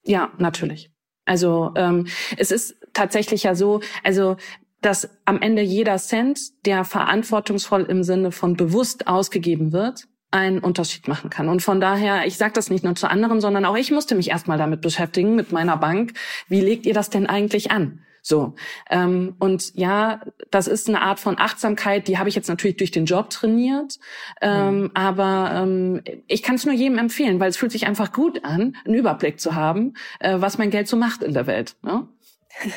Ja, 0.04 0.30
natürlich. 0.38 0.92
Also 1.24 1.72
ähm, 1.76 2.06
es 2.36 2.50
ist 2.50 2.76
tatsächlich 2.92 3.42
ja 3.42 3.54
so, 3.54 3.80
also 4.02 4.36
dass 4.80 5.08
am 5.24 5.40
Ende 5.40 5.62
jeder 5.62 5.96
Cent, 5.98 6.40
der 6.66 6.84
verantwortungsvoll 6.84 7.82
im 7.82 8.02
Sinne 8.02 8.32
von 8.32 8.56
bewusst 8.56 9.06
ausgegeben 9.06 9.72
wird, 9.72 10.08
einen 10.32 10.58
Unterschied 10.58 11.06
machen 11.08 11.30
kann. 11.30 11.48
Und 11.48 11.62
von 11.62 11.80
daher, 11.80 12.26
ich 12.26 12.36
sage 12.36 12.54
das 12.54 12.70
nicht 12.70 12.82
nur 12.82 12.96
zu 12.96 13.08
anderen, 13.08 13.40
sondern 13.40 13.64
auch 13.64 13.76
ich 13.76 13.92
musste 13.92 14.14
mich 14.14 14.30
erstmal 14.30 14.58
damit 14.58 14.80
beschäftigen, 14.80 15.36
mit 15.36 15.52
meiner 15.52 15.76
Bank. 15.76 16.14
Wie 16.48 16.60
legt 16.60 16.86
ihr 16.86 16.94
das 16.94 17.10
denn 17.10 17.26
eigentlich 17.26 17.70
an? 17.70 18.00
So. 18.22 18.54
Ähm, 18.88 19.34
und 19.40 19.74
ja, 19.74 20.20
das 20.50 20.68
ist 20.68 20.88
eine 20.88 21.02
Art 21.02 21.18
von 21.18 21.38
Achtsamkeit, 21.38 22.06
die 22.06 22.18
habe 22.18 22.28
ich 22.28 22.36
jetzt 22.36 22.48
natürlich 22.48 22.76
durch 22.76 22.92
den 22.92 23.04
Job 23.04 23.30
trainiert. 23.30 23.98
Ähm, 24.40 24.82
mhm. 24.82 24.90
Aber 24.94 25.50
ähm, 25.52 26.02
ich 26.28 26.44
kann 26.44 26.54
es 26.54 26.64
nur 26.64 26.74
jedem 26.74 26.98
empfehlen, 26.98 27.40
weil 27.40 27.50
es 27.50 27.56
fühlt 27.56 27.72
sich 27.72 27.86
einfach 27.86 28.12
gut 28.12 28.44
an, 28.44 28.76
einen 28.84 28.94
Überblick 28.94 29.40
zu 29.40 29.56
haben, 29.56 29.94
äh, 30.20 30.36
was 30.38 30.56
mein 30.56 30.70
Geld 30.70 30.86
so 30.86 30.96
macht 30.96 31.24
in 31.24 31.34
der 31.34 31.48
Welt. 31.48 31.74
Ne? 31.82 32.06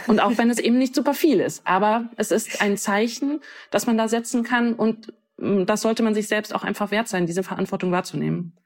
Und 0.08 0.20
auch 0.20 0.38
wenn 0.38 0.50
es 0.50 0.58
eben 0.58 0.80
nicht 0.80 0.96
super 0.96 1.14
viel 1.14 1.40
ist. 1.40 1.62
Aber 1.66 2.10
es 2.18 2.32
ist 2.32 2.62
ein 2.62 2.76
Zeichen, 2.76 3.42
das 3.70 3.86
man 3.86 3.98
da 3.98 4.08
setzen 4.08 4.44
kann. 4.44 4.74
Und 4.74 5.14
mm, 5.38 5.66
das 5.66 5.82
sollte 5.82 6.02
man 6.02 6.16
sich 6.16 6.28
selbst 6.28 6.56
auch 6.56 6.64
einfach 6.64 6.90
wert 6.90 7.08
sein, 7.08 7.28
diese 7.28 7.44
Verantwortung 7.44 7.92
wahrzunehmen. 7.92 8.58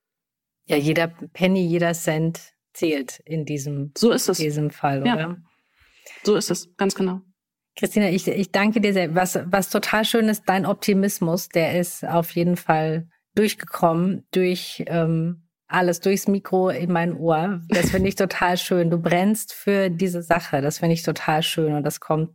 Ja, 0.65 0.77
jeder 0.77 1.07
Penny, 1.07 1.65
jeder 1.65 1.93
Cent 1.93 2.53
zählt 2.73 3.19
in 3.25 3.43
diesem, 3.43 3.91
so 3.97 4.11
ist 4.11 4.29
es. 4.29 4.37
diesem 4.37 4.69
Fall, 4.69 5.01
oder? 5.01 5.37
So 6.23 6.35
ist 6.35 6.51
es, 6.51 6.75
ganz 6.77 6.95
genau. 6.95 7.21
Christina, 7.75 8.09
ich, 8.09 8.27
ich 8.27 8.51
danke 8.51 8.81
dir 8.81 8.93
sehr. 8.93 9.15
Was, 9.15 9.39
was 9.45 9.69
total 9.69 10.03
schön 10.03 10.27
ist, 10.27 10.43
dein 10.47 10.65
Optimismus, 10.65 11.49
der 11.49 11.79
ist 11.79 12.05
auf 12.05 12.31
jeden 12.31 12.57
Fall 12.57 13.07
durchgekommen 13.35 14.27
durch 14.31 14.83
ähm, 14.87 15.47
alles, 15.67 16.01
durchs 16.01 16.27
Mikro 16.27 16.69
in 16.69 16.91
mein 16.91 17.15
Ohr. 17.15 17.61
Das 17.69 17.91
finde 17.91 18.09
ich 18.09 18.15
total 18.17 18.57
schön. 18.57 18.89
Du 18.89 18.97
brennst 18.97 19.53
für 19.53 19.89
diese 19.89 20.21
Sache. 20.21 20.61
Das 20.61 20.79
finde 20.79 20.95
ich 20.95 21.03
total 21.03 21.43
schön 21.43 21.73
und 21.73 21.83
das 21.83 21.99
kommt 21.99 22.31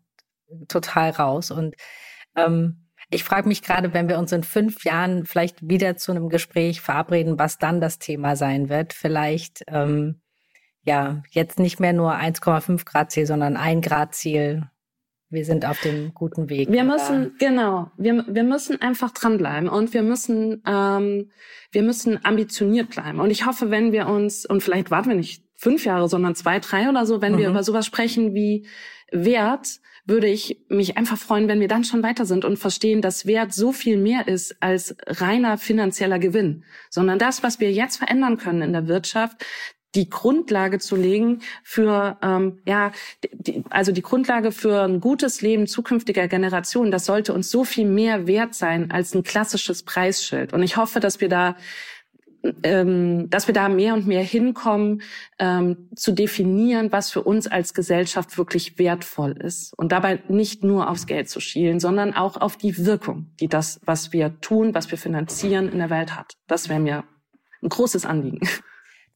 total 0.69 1.11
raus. 1.11 1.51
Und 1.51 1.75
ähm, 2.37 2.89
ich 3.11 3.25
frage 3.25 3.49
mich 3.49 3.63
gerade, 3.63 3.93
wenn 3.93 4.09
wir 4.09 4.19
uns 4.19 4.33
in 4.33 4.45
fünf 4.45 4.85
Jahren 4.85 5.27
vielleicht 5.27 5.69
wieder 5.69 5.97
zu 5.97 6.13
einem 6.13 6.29
Gespräch 6.29 6.81
verabreden, 6.81 7.39
was 7.39 7.59
dann 7.59 7.81
das 7.81 7.99
Thema 7.99 8.37
sein 8.37 8.69
wird. 8.69 8.93
Vielleicht 8.93 9.65
ähm, 9.67 10.23
ja, 10.85 11.23
jetzt 11.31 11.59
nicht 11.59 11.81
mehr 11.81 11.93
nur 11.93 12.15
1,5 12.15 12.85
Grad 12.85 13.11
Ziel, 13.11 13.27
sondern 13.27 13.57
ein 13.57 13.81
Grad 13.81 14.15
Ziel. 14.15 14.69
Wir 15.31 15.45
sind 15.45 15.67
auf 15.67 15.81
dem 15.81 16.15
guten 16.15 16.49
Weg. 16.49 16.71
Wir 16.71 16.85
müssen, 16.85 17.35
genau, 17.39 17.91
wir, 17.97 18.25
wir 18.29 18.45
müssen 18.45 18.81
einfach 18.81 19.11
dranbleiben 19.11 19.69
und 19.69 19.93
wir 19.93 20.03
müssen, 20.03 20.63
ähm, 20.67 21.31
wir 21.73 21.83
müssen 21.83 22.25
ambitioniert 22.25 22.91
bleiben. 22.91 23.19
Und 23.19 23.31
ich 23.31 23.45
hoffe, 23.45 23.71
wenn 23.71 23.91
wir 23.91 24.07
uns, 24.07 24.47
und 24.47 24.63
vielleicht 24.63 24.91
warten 24.93 25.09
wir 25.09 25.17
nicht 25.17 25.43
fünf 25.57 25.85
Jahre, 25.85 26.09
sondern 26.09 26.35
zwei, 26.37 26.61
drei 26.61 26.89
oder 26.89 27.05
so, 27.05 27.21
wenn 27.21 27.33
mhm. 27.33 27.39
wir 27.39 27.49
über 27.49 27.65
sowas 27.65 27.87
sprechen 27.87 28.35
wie 28.35 28.69
Wert, 29.11 29.81
würde 30.07 30.27
ich 30.27 30.61
mich 30.69 30.99
einfach 30.99 31.17
freuen, 31.17 31.49
wenn 31.49 31.61
wir 31.61 31.69
dann 31.69 31.85
schon 31.85 32.03
weiter 32.03 32.27
sind 32.27 32.45
und 32.45 32.59
verstehen, 32.59 33.01
dass 33.01 33.27
Wert 33.27 33.55
so 33.55 33.73
viel 33.73 33.97
mehr 33.97 34.29
ist 34.29 34.57
als 34.61 34.97
reiner 35.07 35.57
finanzieller 35.57 36.19
Gewinn, 36.19 36.65
sondern 36.91 37.19
das, 37.19 37.43
was 37.43 37.59
wir 37.59 37.73
jetzt 37.73 37.97
verändern 37.97 38.37
können 38.37 38.61
in 38.61 38.73
der 38.75 38.87
Wirtschaft, 38.87 39.45
die 39.95 40.11
Grundlage 40.11 40.79
zu 40.79 40.97
legen 40.97 41.41
für 41.63 42.17
ähm, 42.23 42.59
ja 42.67 42.93
die, 43.33 43.65
also 43.71 43.93
die 43.93 44.03
Grundlage 44.03 44.53
für 44.53 44.83
ein 44.83 45.01
gutes 45.01 45.41
Leben 45.41 45.67
zukünftiger 45.67 46.29
Generationen. 46.29 46.91
Das 46.91 47.07
sollte 47.07 47.33
uns 47.33 47.51
so 47.51 47.65
viel 47.65 47.87
mehr 47.87 48.27
wert 48.27 48.55
sein 48.55 48.91
als 48.91 49.15
ein 49.15 49.23
klassisches 49.23 49.83
Preisschild. 49.83 50.53
Und 50.53 50.63
ich 50.63 50.77
hoffe, 50.77 51.01
dass 51.01 51.21
wir 51.21 51.29
da 51.29 51.57
ähm, 52.63 53.31
dass 53.31 53.47
wir 53.47 53.55
da 53.55 53.69
mehr 53.69 53.95
und 53.95 54.07
mehr 54.07 54.23
hinkommen, 54.23 55.03
ähm, 55.39 55.89
zu 55.97 56.13
definieren, 56.13 56.93
was 56.93 57.11
für 57.11 57.23
uns 57.23 57.47
als 57.47 57.73
Gesellschaft 57.75 58.37
wirklich 58.37 58.79
wertvoll 58.79 59.33
ist. 59.33 59.73
Und 59.79 59.93
dabei 59.93 60.23
nicht 60.29 60.63
nur 60.63 60.91
aufs 60.91 61.07
Geld 61.07 61.31
zu 61.31 61.41
schielen, 61.41 61.81
sondern 61.81 62.13
auch 62.13 62.39
auf 62.39 62.57
die 62.57 62.85
Wirkung, 62.85 63.31
die 63.41 63.49
das, 63.49 63.81
was 63.85 64.13
wir 64.13 64.41
tun, 64.41 64.75
was 64.75 64.91
wir 64.91 64.99
finanzieren, 64.99 65.71
in 65.71 65.79
der 65.79 65.91
Welt 65.91 66.15
hat. 66.15 66.35
Das 66.47 66.69
wäre 66.69 66.81
mir 66.81 67.05
ein 67.63 67.69
großes 67.71 68.05
Anliegen. 68.05 68.41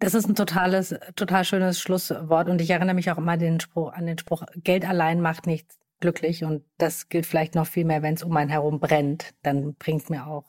Das 0.01 0.15
ist 0.15 0.29
ein 0.29 0.35
totales, 0.35 0.95
total 1.17 1.45
schönes 1.45 1.81
Schlusswort. 1.81 2.49
Und 2.49 2.61
ich 2.61 2.71
erinnere 2.71 2.95
mich 2.95 3.11
auch 3.11 3.19
immer 3.19 3.37
den 3.37 3.61
Spruch, 3.61 3.93
an 3.93 4.07
den 4.07 4.19
Spruch, 4.19 4.45
Geld 4.57 4.89
allein 4.89 5.21
macht 5.21 5.47
nicht 5.47 5.67
glücklich. 6.01 6.45
Und 6.45 6.65
das 6.79 7.09
gilt 7.09 7.27
vielleicht 7.27 7.55
noch 7.55 7.67
viel 7.67 7.85
mehr, 7.85 8.03
wenn 8.03 8.15
es 8.15 8.23
um 8.23 8.37
einen 8.37 8.51
herum 8.51 8.79
brennt. 8.79 9.35
Dann 9.43 9.75
bringt 9.75 10.09
mir 10.11 10.27
auch 10.27 10.45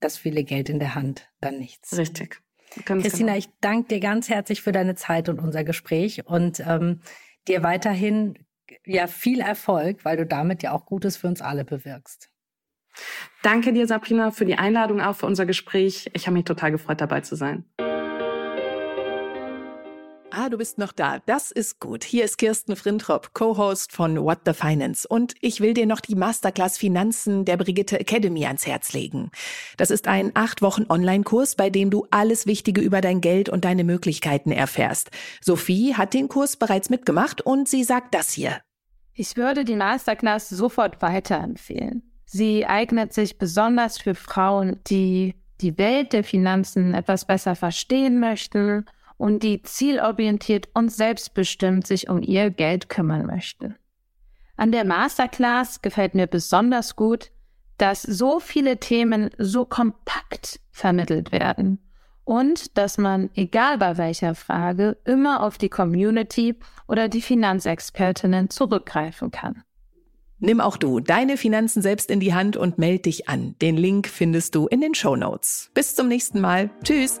das 0.00 0.18
viele 0.18 0.44
Geld 0.44 0.68
in 0.68 0.78
der 0.78 0.94
Hand 0.94 1.28
dann 1.40 1.58
nichts. 1.58 1.96
Richtig. 1.96 2.42
Ganz 2.84 3.02
Christina, 3.02 3.32
genau. 3.32 3.38
ich 3.38 3.48
danke 3.60 3.88
dir 3.88 4.00
ganz 4.00 4.28
herzlich 4.28 4.62
für 4.62 4.72
deine 4.72 4.94
Zeit 4.94 5.28
und 5.28 5.40
unser 5.40 5.64
Gespräch 5.64 6.26
und 6.26 6.60
ähm, 6.60 7.00
dir 7.48 7.62
weiterhin 7.62 8.38
ja 8.84 9.06
viel 9.08 9.40
Erfolg, 9.40 10.04
weil 10.04 10.16
du 10.16 10.24
damit 10.24 10.62
ja 10.62 10.72
auch 10.72 10.86
Gutes 10.86 11.16
für 11.16 11.26
uns 11.26 11.42
alle 11.42 11.64
bewirkst. 11.64 12.30
Danke 13.42 13.72
dir, 13.72 13.86
Sabrina, 13.86 14.30
für 14.30 14.44
die 14.44 14.56
Einladung 14.56 15.00
auch 15.00 15.16
für 15.16 15.26
unser 15.26 15.46
Gespräch. 15.46 16.10
Ich 16.12 16.26
habe 16.26 16.36
mich 16.36 16.44
total 16.44 16.70
gefreut, 16.70 17.00
dabei 17.00 17.20
zu 17.20 17.34
sein. 17.34 17.64
Ah, 20.32 20.48
du 20.48 20.58
bist 20.58 20.78
noch 20.78 20.92
da. 20.92 21.18
Das 21.26 21.50
ist 21.50 21.80
gut. 21.80 22.04
Hier 22.04 22.24
ist 22.24 22.38
Kirsten 22.38 22.76
Frintrop, 22.76 23.34
Co-Host 23.34 23.90
von 23.90 24.16
What 24.22 24.40
the 24.46 24.52
Finance. 24.52 25.06
Und 25.08 25.34
ich 25.40 25.60
will 25.60 25.74
dir 25.74 25.86
noch 25.86 25.98
die 25.98 26.14
Masterclass 26.14 26.78
Finanzen 26.78 27.44
der 27.44 27.56
Brigitte 27.56 27.98
Academy 27.98 28.46
ans 28.46 28.64
Herz 28.64 28.92
legen. 28.92 29.32
Das 29.76 29.90
ist 29.90 30.06
ein 30.06 30.30
acht 30.34 30.62
Wochen 30.62 30.86
Online-Kurs, 30.88 31.56
bei 31.56 31.68
dem 31.68 31.90
du 31.90 32.06
alles 32.12 32.46
Wichtige 32.46 32.80
über 32.80 33.00
dein 33.00 33.20
Geld 33.20 33.48
und 33.48 33.64
deine 33.64 33.82
Möglichkeiten 33.82 34.52
erfährst. 34.52 35.10
Sophie 35.40 35.94
hat 35.96 36.14
den 36.14 36.28
Kurs 36.28 36.56
bereits 36.56 36.90
mitgemacht 36.90 37.40
und 37.40 37.68
sie 37.68 37.82
sagt 37.82 38.14
das 38.14 38.32
hier. 38.32 38.60
Ich 39.12 39.36
würde 39.36 39.64
die 39.64 39.76
Masterclass 39.76 40.48
sofort 40.48 41.02
weiterempfehlen. 41.02 42.02
Sie 42.24 42.64
eignet 42.66 43.12
sich 43.12 43.36
besonders 43.36 43.98
für 43.98 44.14
Frauen, 44.14 44.78
die 44.86 45.34
die 45.60 45.76
Welt 45.76 46.12
der 46.12 46.22
Finanzen 46.22 46.94
etwas 46.94 47.24
besser 47.24 47.56
verstehen 47.56 48.20
möchten 48.20 48.86
und 49.20 49.42
die 49.42 49.62
zielorientiert 49.62 50.68
und 50.72 50.90
selbstbestimmt 50.90 51.86
sich 51.86 52.08
um 52.08 52.22
ihr 52.22 52.50
Geld 52.50 52.88
kümmern 52.88 53.26
möchten. 53.26 53.76
An 54.56 54.72
der 54.72 54.84
Masterclass 54.84 55.82
gefällt 55.82 56.14
mir 56.14 56.26
besonders 56.26 56.96
gut, 56.96 57.30
dass 57.76 58.02
so 58.02 58.40
viele 58.40 58.78
Themen 58.78 59.30
so 59.38 59.66
kompakt 59.66 60.60
vermittelt 60.70 61.32
werden 61.32 61.78
und 62.24 62.76
dass 62.78 62.96
man, 62.96 63.30
egal 63.34 63.78
bei 63.78 63.98
welcher 63.98 64.34
Frage, 64.34 64.96
immer 65.04 65.42
auf 65.42 65.58
die 65.58 65.68
Community 65.68 66.56
oder 66.88 67.08
die 67.08 67.22
Finanzexpertinnen 67.22 68.48
zurückgreifen 68.48 69.30
kann. 69.30 69.62
Nimm 70.38 70.62
auch 70.62 70.78
du 70.78 71.00
deine 71.00 71.36
Finanzen 71.36 71.82
selbst 71.82 72.10
in 72.10 72.20
die 72.20 72.32
Hand 72.32 72.56
und 72.56 72.78
melde 72.78 73.02
dich 73.02 73.28
an. 73.28 73.54
Den 73.60 73.76
Link 73.76 74.08
findest 74.08 74.54
du 74.54 74.66
in 74.66 74.80
den 74.80 74.94
Show 74.94 75.16
Notes. 75.16 75.70
Bis 75.74 75.94
zum 75.94 76.08
nächsten 76.08 76.40
Mal. 76.40 76.70
Tschüss. 76.82 77.20